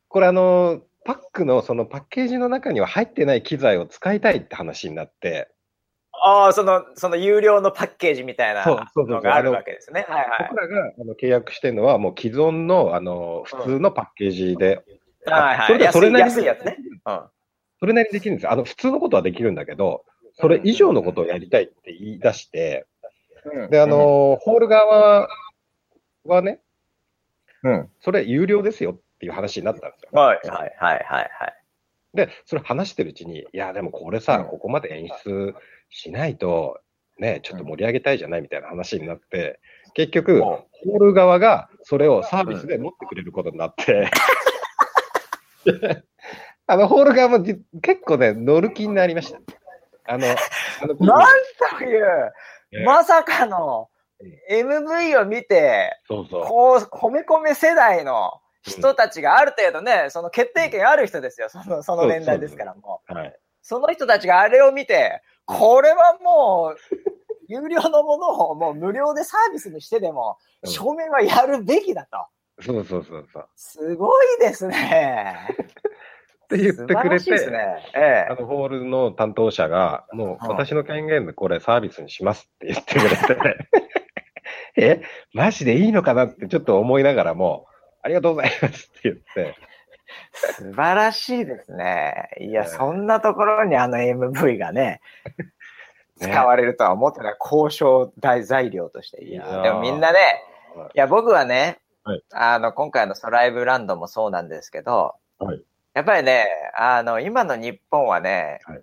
[0.07, 5.49] これあのーパックのそのパッケージの中には入ってない機材を使いたいって話になって、
[6.23, 10.05] ああ、その、その有料のパッケージみたいなのがあるわけですね。
[10.07, 10.47] はいはい。
[10.49, 14.83] 僕らがあの契約してるのはもう既存のあの普通のパッケージで、
[15.25, 15.67] はいはい。
[15.67, 16.55] それでそれなりにね。
[17.05, 17.21] うん。
[17.79, 18.51] それなりにできるんですよ。
[18.51, 20.05] あの普通のことはできるんだけど、
[20.39, 22.85] それ以上のことをやりたいって言い出して、
[23.71, 25.27] で、あのーホール側
[26.25, 26.59] はね、
[27.63, 27.89] うん。
[27.99, 30.09] それ有料ですよっていう話になったんですよ。
[30.13, 31.60] はいはいはいはいはい。
[32.13, 34.45] で、それ話してるうちに、いや、でもこれさ、うん。
[34.47, 35.55] ここまで演出
[35.89, 36.79] しないと、
[37.17, 39.59] ね、ちょっと盛り上げたいじゃないみたいな話になって、
[39.93, 40.39] 結局、うん。
[40.41, 44.09] ホール側がそれをサービスで持ってくれることになって、
[46.67, 49.39] あの、ホール側もじ結構ね、乗る気になりました。
[50.05, 51.27] あの、あの なん
[51.77, 52.31] という、
[52.71, 53.89] ねまさかの
[54.49, 56.45] MV を見て、そうそう。
[56.45, 61.49] こう、米米世代の人たちがある程度ね、その決定権ある人ですよ。
[61.49, 63.13] その、その年代ですからもう。
[63.13, 63.35] はい。
[63.61, 66.77] その人たちがあれを見て、これはもう、
[67.47, 72.63] 有料のものをもう無料でサービスにしてでも、うん証明はやるべきだと。
[72.63, 73.47] そうそうそうそう。
[73.55, 75.35] すごいですね。
[76.45, 77.91] って言ってくれて、ね。
[77.95, 83.67] えあの、ホールの担当者が、もううん私の権限でこれサービスにしますって言ってくれて、
[84.77, 85.01] え、
[85.33, 87.65] マジでいいのかなってちょっと思いながらも、
[88.01, 89.55] ありがとうございますって言って、え
[90.33, 92.29] 素晴らしいですね。
[92.39, 95.01] いや、ええそんなところにあの MV がね、
[96.19, 97.35] ね使われるとは思ってない。
[97.39, 99.23] 交渉大材料として。
[99.23, 100.19] いや、でもみんなね、
[100.93, 108.81] いや、僕はね、はいあの、今回のストライブランドもそうなんですけど、はいやっぱりね、あの、今の日本はね、はい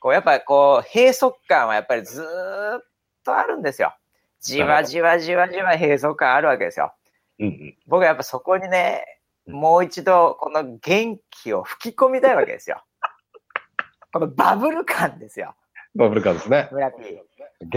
[0.00, 2.84] こう、やっぱりこう、閉塞感はやっぱりずーっ
[3.24, 3.94] とあるんですよ。
[4.40, 6.92] じわじわじわじわ閉塞感あるわけですよ。
[7.40, 7.76] うんうん。
[7.86, 12.84] 僕はやっぱそこにね、うんもう一度この元気を吹き込みたいわけですよ。
[14.12, 15.54] このバブル感ですよ。
[15.94, 16.68] バブル感ですね。
[16.70, 16.98] 村の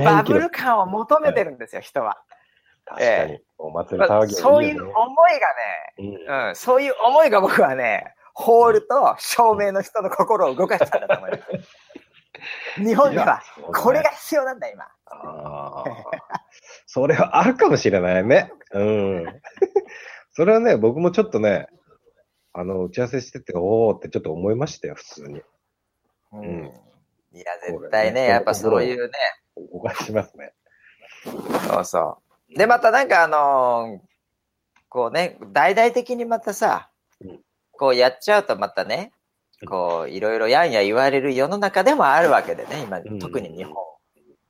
[0.03, 2.21] バブル感を求めてるんですよ、人は。
[2.85, 3.41] 確かに。
[3.57, 5.39] お祭りまあ騒ぎそういう思い
[5.97, 11.43] がね、うん、そういう思いが僕はね、ホールと照明の人の心を動かしたんだと思います。
[12.77, 13.41] 日本では、
[13.73, 14.85] これが必要なんだ、今。
[15.05, 15.85] ああ。
[16.85, 18.51] それはあるかもしれないね。
[18.71, 19.41] うん。
[20.33, 21.67] それはね、僕もちょっとね、
[22.53, 25.41] あの、打ち合わせしてて、おおってちょっと思いましたよ、普通に。
[26.33, 26.65] うんん
[27.33, 29.11] いや、絶対ね、やっぱそういうね、
[29.71, 30.53] 動かしますね。
[31.23, 32.17] そうそ
[32.49, 32.57] う。
[32.57, 34.11] で、またなんかあのー
[34.91, 36.89] こうね、大々的にまたさ
[37.21, 37.39] うん、
[37.71, 39.13] こうやっちゃうとまたね、
[39.67, 43.75] こう、いろいろやんや言われる世の中でもあるわけでね、今うん、特に日本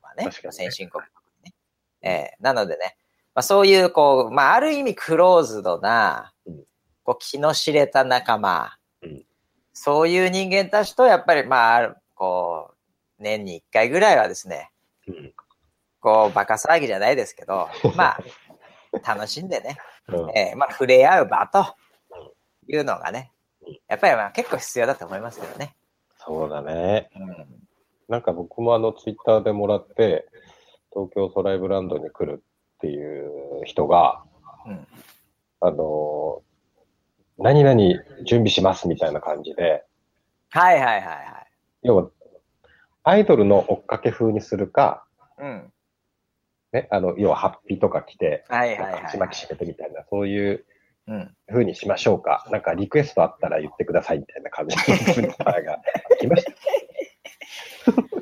[0.01, 0.31] はね、ね。
[0.31, 1.03] 先進国
[1.43, 1.53] ね。
[2.01, 2.97] ええなのでね、
[3.33, 6.63] まあ、そういう、こう、まあ、ある意味クローズドなうん、
[7.03, 9.25] こう、気の知れた仲間、うん。
[9.73, 12.71] そういう人間たちと、やっぱり、まあこ
[13.19, 14.71] う、年に一回ぐらいはですね、
[15.07, 15.33] うん。
[15.99, 18.19] こう、バカ騒ぎじゃないですけど、 まあ、
[19.15, 20.37] 楽しんでね、うん。
[20.37, 21.75] えーまあ、触れ合う場と
[22.67, 23.40] いうのがねうん、
[23.87, 25.75] やっぱりまあ結構必要だと思いますけどね。
[26.17, 27.09] そうだね。
[27.15, 27.47] うん。
[28.07, 30.27] なんか僕もあの、ツイッターでもらって、
[30.93, 32.43] 東京トライブランドに来る
[32.75, 33.31] っていう
[33.65, 34.23] 人が、
[34.65, 34.87] うん。
[35.61, 36.41] あの、
[37.37, 37.79] 何々
[38.25, 39.85] 準備しますみたいな感じで、
[40.49, 41.47] はいはいはいはい。
[41.83, 42.09] 要は、
[43.03, 45.05] アイドルの追っかけ風にするか、
[45.37, 45.73] うん。
[46.73, 49.03] ね、あの、要はハッピーとか着て、はいはいはい。
[49.03, 50.65] 鉢巻き締めてみたいな、そういう
[51.07, 51.35] うん。
[51.47, 52.45] 風にしましょうか。
[52.51, 55.79] なんかリクエストあったら言ってくださいみたいな感じのツイッターが
[56.19, 56.51] 来ました。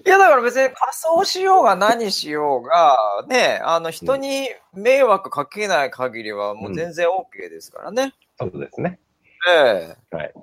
[0.06, 8.14] いやだから別に仮装しようが何しようが、ね、あの人に迷惑かけない限りはもう全然 OK ですからね。
[8.40, 9.00] そうですね。
[9.48, 10.34] えはい。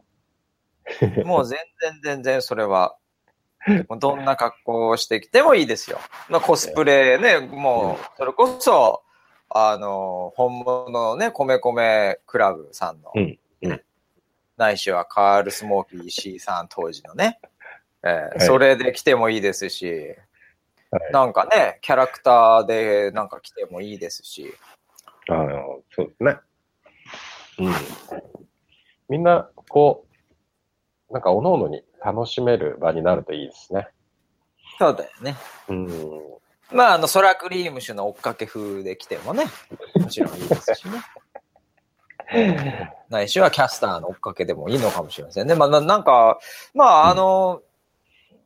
[1.18, 2.96] えもう全然全然それは、
[3.88, 5.98] もうどんな格好をしてきてもいいですよ。
[6.28, 9.02] まあ、コスプレね、 もう、それこそ、
[9.48, 13.82] あの、本物のね、米米クラブさんの、うんうん
[14.56, 17.38] ないしはカール・スモーキー C さん当時のね、
[18.02, 19.86] えーはいそれで来てもいいですし、
[20.90, 24.54] はいなんかね、キャラクターでなんか来てもいいですし、
[25.28, 26.36] あの、そうですね。
[27.58, 27.74] うん。
[29.08, 30.06] みんな、こ
[31.10, 33.88] う、なんか、おのおのに楽しめる場になるといいですね。
[34.78, 35.36] そうだよね。
[35.68, 35.88] うん。
[36.72, 39.44] まあ、あの、ソラクリーム種の追っかけ風で来てもね、
[39.94, 41.02] もちろんいいですしね。
[43.08, 45.54] ないしはキャスターの追っかけでもいいのかもしれませんね。
[45.54, 46.40] まあ、ななんか、
[46.74, 47.62] まあ、あの、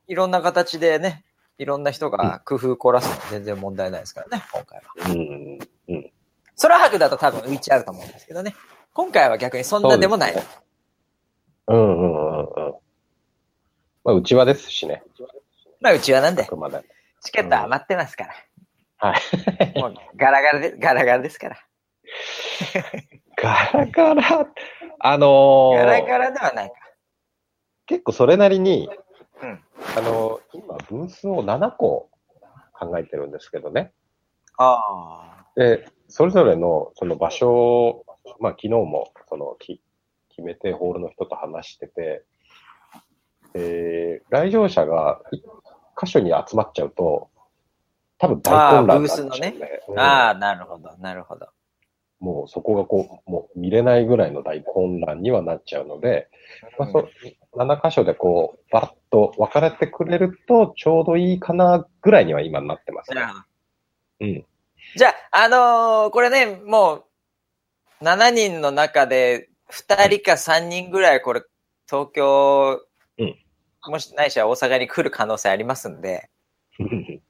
[0.07, 1.25] いろんな形でね、
[1.57, 5.11] いろんな人が工夫凝らすのは全然問題ないですからね、今回は。
[5.11, 5.59] うん。
[5.89, 6.13] うん。
[6.61, 8.55] 空白だと多分浮いちゃうと思うんですけどね。
[8.93, 10.33] 今回は逆にそんなでもない。
[10.33, 10.61] そうです
[11.69, 12.75] うんうんうんうん。
[14.05, 15.03] まあ、うちわですしね。
[15.81, 16.85] まあ、うちはなんでまで。
[17.21, 18.35] チケット余ってますから。
[18.99, 19.79] はい。
[19.79, 21.57] もうガラガラで、ガラガラですから。
[23.37, 24.47] ガラガラ、
[24.99, 26.75] あのーガラガラではないか。
[27.87, 28.89] 結構それなりに、
[29.43, 29.61] うん。
[29.97, 32.11] あのー今、ブースを7個
[32.73, 33.93] 考えてるんですけどね。
[34.59, 38.05] あで、それぞれのその場所を、
[38.39, 39.81] まあ昨日もそのき
[40.31, 42.25] 決めてホールの人と話してて、
[43.55, 45.41] えー来場者がい
[46.01, 47.29] 箇所に集まっちゃうと、
[48.19, 49.55] 多分大混乱になっちゃう、ね。
[49.97, 51.49] あああ、なるほど、なるほど。
[52.21, 56.29] もうそこがこう、もう見れないぐらいの大混乱にはなっちゃうので、
[56.79, 57.09] まあ、そ
[57.57, 63.23] 7箇所でこう、バッと分かれてくれるとちょうどいいかなぐらいには今なってますね
[64.21, 64.45] うん。
[64.97, 67.07] じゃあ、あのーこれね、も
[68.03, 71.43] う、7人の中で、2人か3人ぐらい、これ、
[71.89, 72.90] 東京、うん
[73.89, 76.29] もしないしは大阪に来る可能性ありますんで、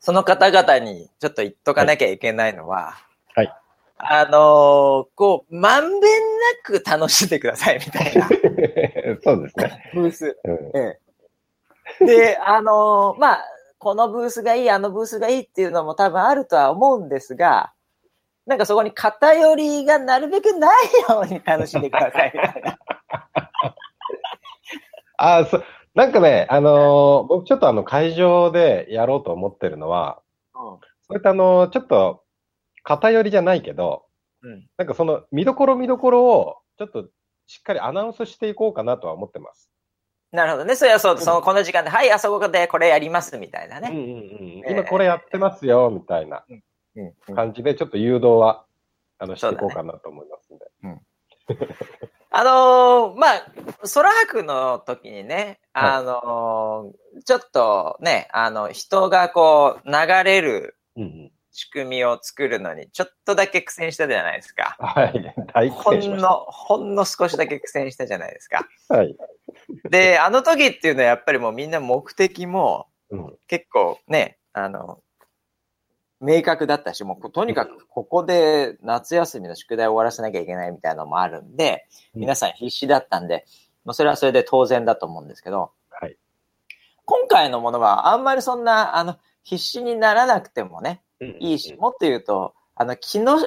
[0.00, 2.94] その方々にちょっと言っとかなきゃいけないのは、
[3.34, 3.54] はい。
[3.98, 6.08] あのーこう、まんべんな
[6.64, 8.26] く楽しんでくださいみたいな
[9.22, 9.90] そうですね。
[9.94, 10.36] ブース。
[12.00, 13.44] で、あのーまあ、
[13.78, 17.72] このブースがいい、あのブースがいいっていうのも多分あるとは思うんですが、
[18.46, 20.70] なんかそこに偏りがなるべくない
[21.08, 22.78] ように楽しんでくださいみたいな。
[25.18, 25.62] あそ
[25.94, 30.20] なんかね、あのー僕ちょっとあの会場でやろうと思ってるのは、
[30.54, 32.22] そういったあのーちょっと
[32.82, 34.04] 偏りじゃないけど、
[34.42, 34.66] うん。
[34.76, 37.08] なんかその見どころ見どころをちょっと
[37.46, 39.70] しっかりアナウンスしていこうかなとは思ってます。
[40.32, 40.76] なるほどね。
[40.76, 43.88] それはそう、その、この時間で、はい、あそこでこれやりますみたいなね。
[43.90, 44.02] うんうん
[44.64, 46.62] うん、今これやってますよ、みたいなうん。
[46.96, 48.64] うん感じで、ちょっと誘導は、
[49.18, 50.66] あの、していこうかなと思いますんで。
[52.32, 59.92] あのーまあ、空白の時にね、あのーちょっとね、あの、人がこう、流
[60.24, 60.76] れる。
[61.52, 64.76] 仕組みを作るのに、ちょっとだけ苦戦したじゃないですか。
[64.78, 65.34] はい。
[65.52, 68.68] 大ほ苦戦しましんの、ほんの少しだけ苦戦したじゃないですか。
[68.88, 68.96] た。
[68.96, 69.16] はい。
[69.90, 73.36] で、あの時っていうのはやっぱりもうみんな目的もうん。
[73.48, 75.00] 結構ね、あの、
[76.20, 83.46] 明確だったし、もうことにかくここで夏休みの宿題を終わらせなきゃいけないみたいなのもあるんで、うん皆さん必死だったんで、
[83.84, 86.16] もうそれはそれで当然だと思うんですけど、はい。
[87.06, 91.02] 今回のものはあんまりそんな、あの、必死にならなくてもね、
[91.40, 93.38] いいし、もっと言うと、あの、気の、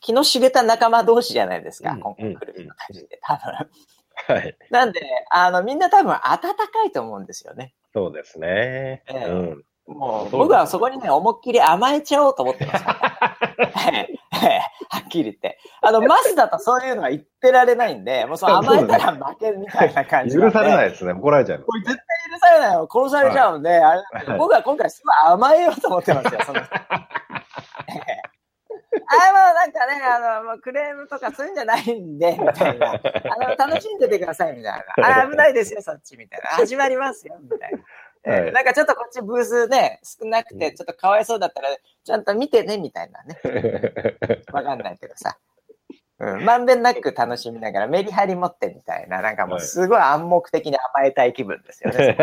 [0.00, 4.34] 気の知れた仲間同士じゃないですか、うん今回来る人たちって多分。
[4.34, 4.56] はい。
[4.70, 7.74] なんで、あの、みんな多分温かいと思うんですよね。
[7.94, 9.02] そうですね。
[9.06, 9.64] ええうん。
[9.88, 12.94] もう、僕はそこにね、思いっきり甘えちゃおうと思ってますは
[15.04, 15.58] っきり言って。
[15.80, 20.58] あの、マスだとそういうのは言ってられないんで、もうその甘えたら負けるみたいな感じなん許で。
[20.58, 21.12] されないですね。
[21.12, 22.88] 怒られちゃいまこれ絶対許されないよ。
[22.90, 26.60] 殺されちゃうんで、あれはい僕は今回すごい甘えようと思ってますよ、その。
[26.60, 26.64] え
[27.96, 28.28] え
[29.10, 32.92] あもうなんかね、あの、もうクレームとかそういうんじゃないんで、みたいな。
[32.92, 33.00] あ
[33.38, 35.22] の、楽しんでてください、みたいな。
[35.24, 36.50] あ、危ないですよ、そっち、みたいな。
[36.50, 37.78] 始まりますよ、みたいな。
[38.24, 41.68] ええはいなんかちょっとこっちブースね、少なくて、ちょっとかわいそうだったら、
[42.04, 43.38] ちゃんと見てね、みたいなね。
[43.42, 43.48] す。
[44.52, 45.38] わかんないけどさ。
[46.20, 52.16] うん、まんべんなく楽しみながらメリハリ持ってみたいな、なんかもうすごい暗黙的に甘えたい気分ですよね。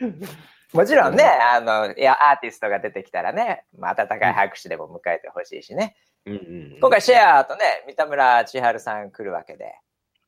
[0.72, 5.96] もちろんね、あの、いや、アーティストが出てきたらね、まあ、温かい拍手でも迎えてほしいしね。
[6.26, 9.74] うんうんうん今回シェアとね、三田村千春さん来るわけで、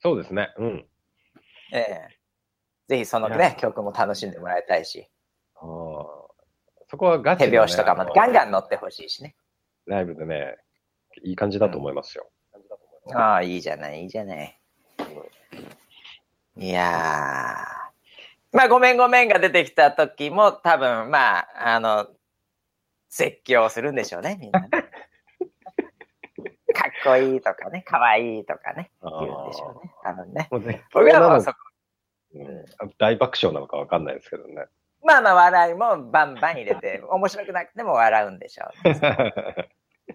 [0.01, 0.53] そうですね。
[0.59, 0.87] うん。
[1.73, 2.16] ええ
[2.89, 5.09] ぜひそのね、曲も楽しんでもらいたいし、
[6.89, 9.35] そこはガチ手で、ね、拍子とかもガンガン乗ってほしいしね。
[9.87, 10.57] ライブでね、
[11.23, 12.29] いい感じだと思いますよ。
[13.15, 14.59] ああ、いいじゃない、いいじゃない。
[16.57, 18.57] いやー。
[18.57, 22.09] まあ、ごめんごめんが出てきた時も多分、まあ、あの、
[23.11, 24.69] 絶叫するんでしょうね、みんなね。
[26.73, 30.49] かっこいいとかね、かわいいとかね、言うんでしょうね、多分ね
[30.93, 31.57] 僕らもそこ、
[32.45, 34.67] うん大爆笑なのかわかんないですけどね。
[35.03, 39.01] まあまあ笑いもバンバン入れて、 面白くなくても笑うんでしょう、ね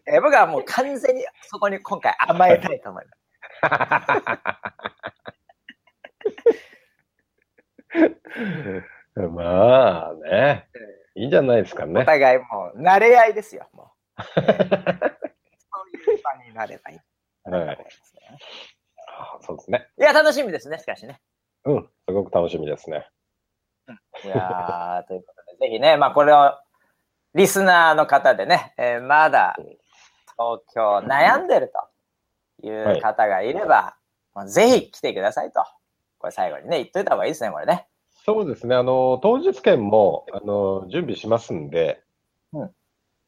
[0.06, 3.18] えー僕はもう完全にそこに今回甘えたいと思います。
[9.16, 10.68] まあね、
[11.16, 12.06] いいんじゃないですかおね。
[12.06, 14.22] 互いもう慣れ合いですよ、もう。
[14.24, 14.50] そういう
[16.24, 17.00] 場になればいい。
[17.50, 17.78] はい
[19.22, 19.88] あそうですね。
[20.00, 21.22] いや、楽しみですね、しかしね。
[21.66, 23.08] うん、すごく楽しみですね。
[24.24, 26.54] いやー、 ということで、ぜひね、まあこれを、
[27.34, 29.56] リスナーの方でね、えーまだ
[30.38, 31.72] 東京悩んでる
[32.62, 33.96] という方がいれば、
[34.34, 35.64] まあ、ぜひ来てくださいと。
[36.18, 37.88] これ最後にね、言っといた方がいいですね、これね。
[38.26, 38.76] そうですね。
[38.76, 42.04] あの、当日券も、あの、準備しますんで、
[42.54, 42.72] うん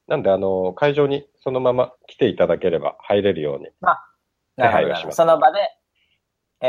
[0.06, 3.70] なんで、あの、会場にそのまま来ていただければ入れるように。
[3.80, 4.08] なるほ
[4.58, 4.94] どなるほど。
[4.94, 5.60] 配慮しますその場で、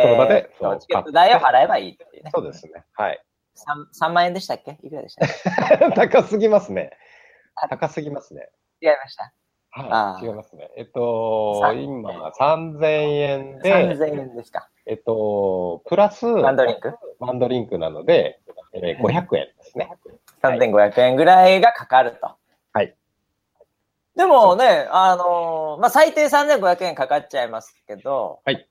[0.03, 2.30] その場でえーそうチケット代を払えばいいっていうね。
[2.34, 2.84] そうですね。
[2.95, 3.20] はい。
[3.57, 4.78] 3, 3万円でしたっけ？
[4.82, 5.24] いくらでした？
[5.26, 5.28] っ
[5.78, 6.90] け高すぎますね。
[7.70, 8.49] 高すぎますね。
[8.82, 9.32] 違いました？
[9.76, 10.70] はい、違いますね。
[10.76, 14.70] えっと、今、3000円で、3000円でした。
[14.86, 16.95] えっと、プラス、ワンドリンク？
[17.18, 18.38] ワンドリンクなので、
[18.72, 19.90] えー、500円ですね。
[20.42, 22.36] 3500円ぐらいがかかると。
[22.72, 22.95] はい。
[24.14, 28.68] でもね、あのー、まあ、最低3500円かかっちゃいますけど、はい。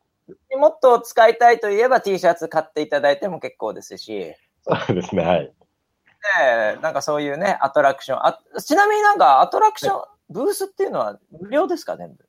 [0.57, 4.33] もっと使いたいといえば T シャツ買っていただいても結構ですし。
[4.61, 5.53] そうですね、はい。
[6.75, 8.25] で、なんかそういうね、アトラクション。
[8.25, 12.25] あちなみになんかアトラクション、はい、ブースっていうのは無料ですか、全部？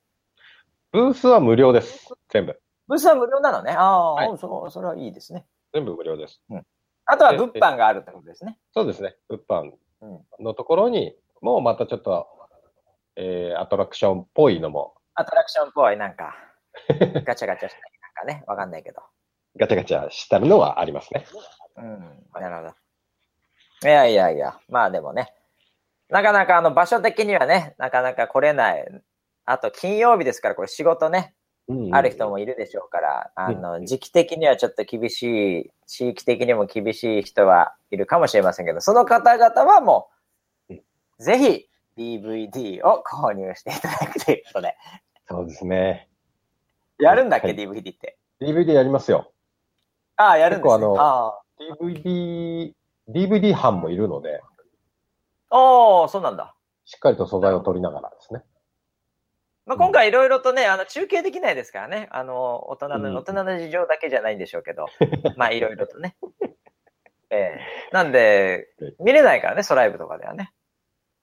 [0.91, 2.59] ブースは無料です、全部。
[2.87, 3.71] ブースは無料なのね？
[3.71, 5.45] ああ、はい、そそれはいいですね。
[5.73, 6.41] 全部無料です。
[6.49, 6.65] うん。
[7.05, 8.57] あとは物販があるってことですね。
[8.73, 9.15] そうですね。
[9.29, 9.71] 物販
[10.39, 12.27] のところに、もうまたちょっと、
[13.15, 14.95] えー、アトラクションっぽいのも。
[15.13, 16.35] アトラクションっぽい、なんか、
[17.25, 19.01] ガチャガチャしたりなんかね、わかんないけど。
[19.57, 21.25] ガチャガチャしたのはありますね。
[21.77, 22.75] うん、なるほ
[23.81, 23.89] ど。
[23.89, 25.33] いやいやいや、まあでもね、
[26.09, 28.85] なかなかあの場所的にはね、なかなか来れない。
[29.45, 31.35] あと金曜日ですから、これ仕事ね、
[31.91, 40.09] ある人もいるでしょうから、あの、時期的にはちょっと厳しい、地域的にも厳しい人はいるかもしれませんけど、その方々はも
[40.69, 40.75] う、
[41.19, 44.75] ぜひ DVD を購入していただくということで。
[45.27, 46.07] そうですね。
[46.99, 48.17] やるんだっけ、はい、DVD って。
[48.41, 49.31] DVD やりますよ。
[50.17, 50.85] ああ、やるんですね。
[50.85, 51.33] あの、
[51.79, 52.73] DVD、
[53.09, 54.41] DVD 班もいるので。
[55.49, 56.55] ああ、そうなんだ。
[56.85, 58.43] しっかりと素材を取りながらですね。
[59.65, 62.07] まあ、今回いろいろとね、あの、中継できないですからね。
[62.11, 64.85] あの、大人の、大人の事情だけじゃないんでしょうけど、
[65.37, 66.15] まあ、いろいろとね。
[67.31, 68.67] ええー、なんで、
[68.99, 70.53] 見れないからね、ソライブとかではね。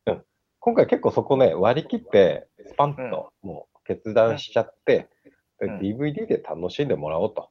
[0.06, 0.24] うん。
[0.58, 5.21] 今回結構そこね、割り切って、スパンと、もう決断しちゃって、うん、
[5.66, 7.50] DVD で楽しんでもらおうと。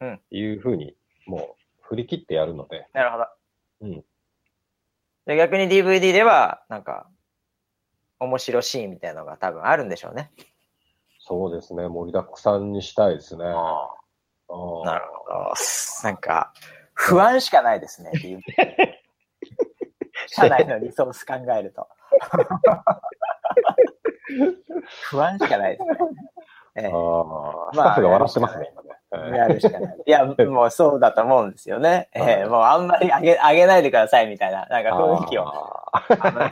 [0.00, 0.20] うん。
[0.30, 0.94] いうふうに、
[1.26, 2.86] もう、振り切ってやるので。
[2.92, 3.26] なるほど。
[3.82, 4.04] うん。
[5.26, 7.08] で逆に DVD では、なんか、
[8.18, 10.30] 面白シーンみたいなのが多分あるんでしょうね。
[11.18, 11.88] そうですね。
[11.88, 13.44] 盛りだくさんにしたいですね。
[13.44, 13.56] なる
[14.48, 15.54] ほど。
[16.02, 16.52] なんか、
[16.94, 18.40] 不安しかないですね、DVD。
[20.26, 21.88] 社内のリソース考えると。
[25.10, 25.96] 不安しかないですね。
[26.76, 28.90] ええ、ああ、スタッフが笑ってますね、今ね。
[29.36, 29.96] やるしかない。
[30.06, 32.08] いや、 もうそうだと思うんですよね。
[32.14, 35.44] えー、もうあんまりあげ、あげないでくださいみたいな、なんか雰囲気を。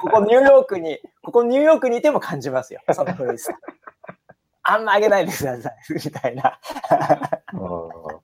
[0.00, 2.80] ここニューヨークに、ここニューヨークにいても感じますよ。
[2.92, 3.42] その雰囲気。
[4.64, 6.58] あんまあげないでください、みたいな。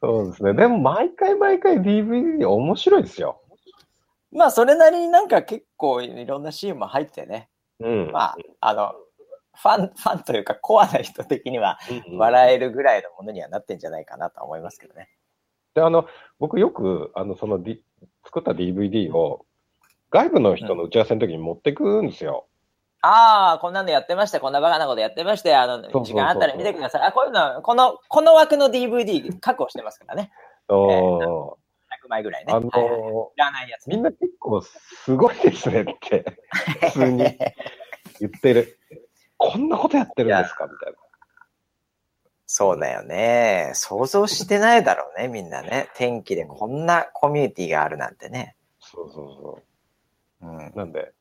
[0.00, 0.54] そうですね。
[0.54, 3.40] でも毎回毎回 DVD 面白いですよ。
[4.32, 7.48] まあ、それなりになんか結構いろんなシーンも入ってね。
[7.80, 8.10] うん。
[8.12, 8.94] まあ、あの、
[9.56, 11.78] ファン、ファンというかコアな人的には
[12.12, 15.08] 笑えるぐらいのものにはなってんじゃないかなと思いますけどね。
[15.74, 16.06] で、あの、
[16.38, 17.82] 僕よく、あの、その、D、
[18.24, 19.44] 作った DVD を
[20.10, 22.46] 外部の人の打ち合わせの時に持ってくんですよ。
[23.02, 24.38] うん、ああ、こんなんでやってました。
[24.40, 25.60] こんなバカなことやってましたよ。
[25.60, 27.02] あの、時間あったら見てください。
[27.02, 30.30] あ、こういうの、この、この枠の DVD 確保してますからね。
[30.68, 31.64] おー。
[32.04, 32.52] 100枚ぐらいね。
[32.52, 36.24] あのー、はいはい、ね、みんな結構すごいですねって、
[36.80, 37.18] 普通に
[38.20, 38.78] 言ってる。
[39.36, 40.66] こんなことやってるんですか？
[40.66, 40.98] みたいな。
[42.46, 43.72] そうだよね。
[43.74, 45.88] 想像してないだろうね、みんなね。
[45.94, 48.54] 天気でこんなコミュニティがあるなんてね。
[48.80, 49.62] そうそうそ
[50.42, 50.46] う。
[50.46, 51.12] うん、なんで、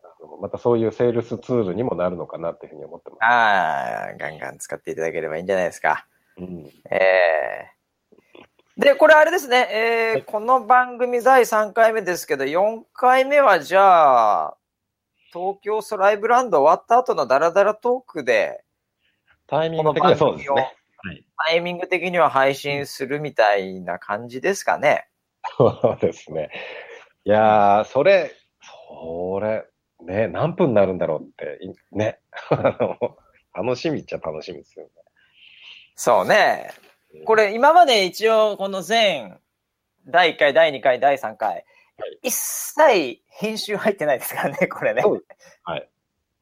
[0.42, 3.24] またそういうセールスツールにもなるのかなっていうふうに思ってます。
[3.24, 6.06] ああ、ガンガン使っていただければいいんじゃないですか。
[6.38, 14.58] うん、ええー、で、これあれですね、えー、はい、この番組第3回目ですけど、4回目はじゃあ、
[15.34, 18.64] 東京スライブランド終わった後のダラダラトークで、
[19.48, 20.76] タイミング的にはそうですね。
[21.46, 25.08] タイミング的には配信するみたいな感じですかね。
[25.58, 26.50] そうですね。
[27.26, 28.32] いやー、それ、
[28.62, 29.66] それ、
[30.06, 31.60] ね、何分になるんだろうって、
[31.92, 32.20] ね。
[33.56, 34.92] 楽しみっちゃ楽しみですよね。
[35.96, 36.72] そうね。
[37.26, 39.40] これ、今まで一応、この全、
[40.08, 41.66] 第1回、第2回、第3回、
[42.22, 45.04] 一切編集入ってないですからね、これね。
[45.64, 45.90] はい。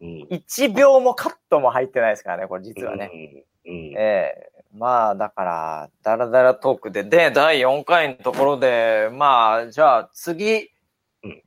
[0.02, 3.12] うん、1秒もカットも入ってないですからね、これ実はね。
[3.14, 3.44] うん
[3.74, 10.72] うん、ええー、まあ、だから、ダラダラトークで、で、第4回のところで、まあ、じゃあ次、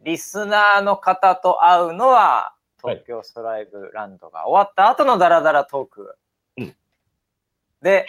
[0.04, 6.16] リスナーの方と会うのは、東京ストライブランドが終わった後のダラダラトーク
[7.82, 8.06] で、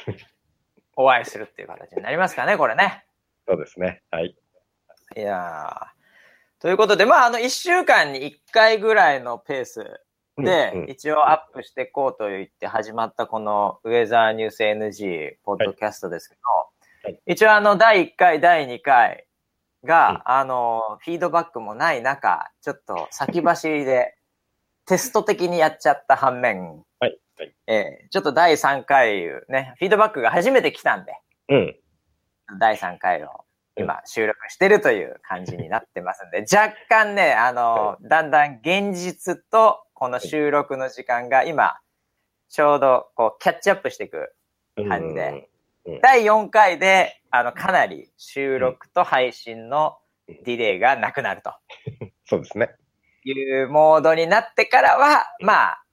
[0.95, 3.05] お会いするっていう形になりますかね、これね。
[3.47, 4.03] そうですね。
[4.11, 4.35] はい。
[5.15, 5.87] いや
[6.59, 10.01] ということで、まあ、あの、一週間に一回ぐらいのペース
[10.37, 16.35] で、一応アップしていこうと言って始まったこのウェザーニュース NG ポッドキャストですけ
[17.05, 19.27] ど、一応あの、第1回、第2回
[19.83, 24.17] が、あの、フィードバックもない中、ちょっと先走りで、
[24.85, 27.17] テスト的にやっちゃった反面、はい。
[27.37, 27.55] はい。
[27.67, 31.13] えーちょっと第3回ね、フィードバックが初めて来たんで、
[31.49, 31.75] うん。
[32.59, 33.44] 第3回を
[33.77, 41.79] 今収録してるという感じになってますんで、 若干ね、あの、だんだん現実とこの収録の時間が今、
[42.49, 44.35] ちょうどこうキャッチアップしていく。
[44.75, 45.49] 感じで
[46.01, 49.97] 第4回で、あの、かなり収録と配信の
[50.27, 51.53] ディレイがなくなると
[52.25, 52.71] そうですね。
[53.23, 55.83] いうモードになってからは、まあ、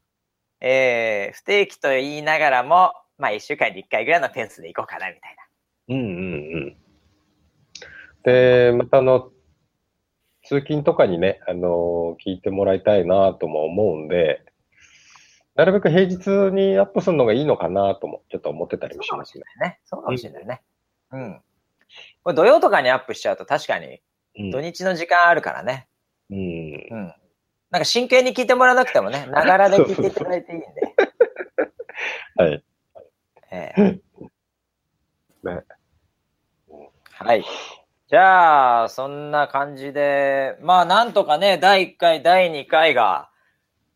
[0.61, 5.95] えー、不定期と言いながらも、まあ1週間に1回ぐらいのペースでいこうかな、みたいな。
[5.95, 6.77] うんうんうん。
[8.25, 9.31] で、またあの、
[10.45, 14.45] 通勤とかにね、あの、聞いてもらいたいなとも思うんで、
[15.55, 16.17] なるべく平日
[16.55, 19.45] にアップするのがいいのかなとも、ちょっと思ってたりもしますね。
[19.61, 19.81] ね。
[19.85, 20.63] そうかもしれないね。
[21.13, 21.41] うん。
[22.23, 24.01] これ土曜とかにアップしちゃうと確かに
[24.39, 25.89] うん土日の時間あるからね。
[26.31, 26.39] うん。
[26.39, 27.15] うん。
[27.71, 30.67] なんか真剣に聞いてもらわなくてもね、 ながらで聞いていただいていいんで。
[32.37, 32.65] はい。
[33.51, 34.01] ええ
[35.45, 35.63] ね
[37.11, 37.45] はい。
[38.13, 43.31] じゃあ、そんな感じで、まあなんとかね、第1回、第2回が、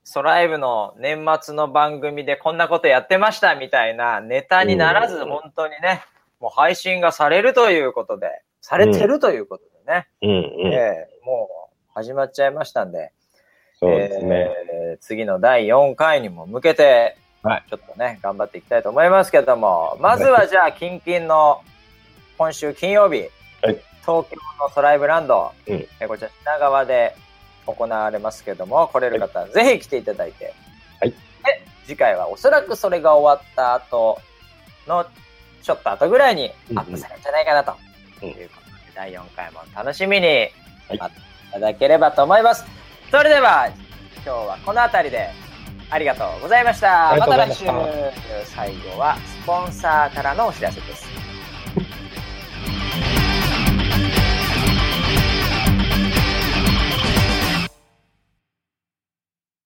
[0.04, 5.28] ソライブの年末の番組でこんなことやってましたみたいなネタにならず、うん。
[5.28, 6.02] 本当にね、
[6.40, 10.30] もう配信がされるということで、されてるということでね、うん。
[10.30, 10.32] う
[10.70, 10.72] ん。
[10.72, 13.12] ええもう始まっちゃいましたんで、
[13.78, 14.50] そうですね。
[14.72, 17.64] えー次の第4回にも向けて、はい。
[17.68, 21.60] ちょっとね、頑張っていきたいと思いますけども、まずはじゃあ、近々の
[22.38, 23.28] 今週金曜日、
[23.60, 25.74] はい東京のソライブランド、うん。
[25.74, 27.16] えーこちら品川で
[27.66, 30.54] 行われますけども、来れる方はぜひ来ていただいて、
[31.00, 31.11] はい。
[31.11, 31.16] で、
[31.84, 34.20] 次回はおそらくそれが終わった後
[34.86, 35.04] の、
[35.62, 37.74] ちょっと後ぐらいにアップされるんじゃないかなと。
[38.22, 38.28] うん。
[38.28, 38.48] いうことで、
[38.94, 40.98] 第4回も楽しみにはい。
[40.98, 42.64] 待っていただければと思います。
[43.11, 43.68] それでは、
[44.16, 45.30] 今日はこの辺りで
[45.90, 47.16] ありがとうございました。
[47.18, 47.64] また来週、
[48.44, 51.25] 最後はスポンサーからのお知らせです。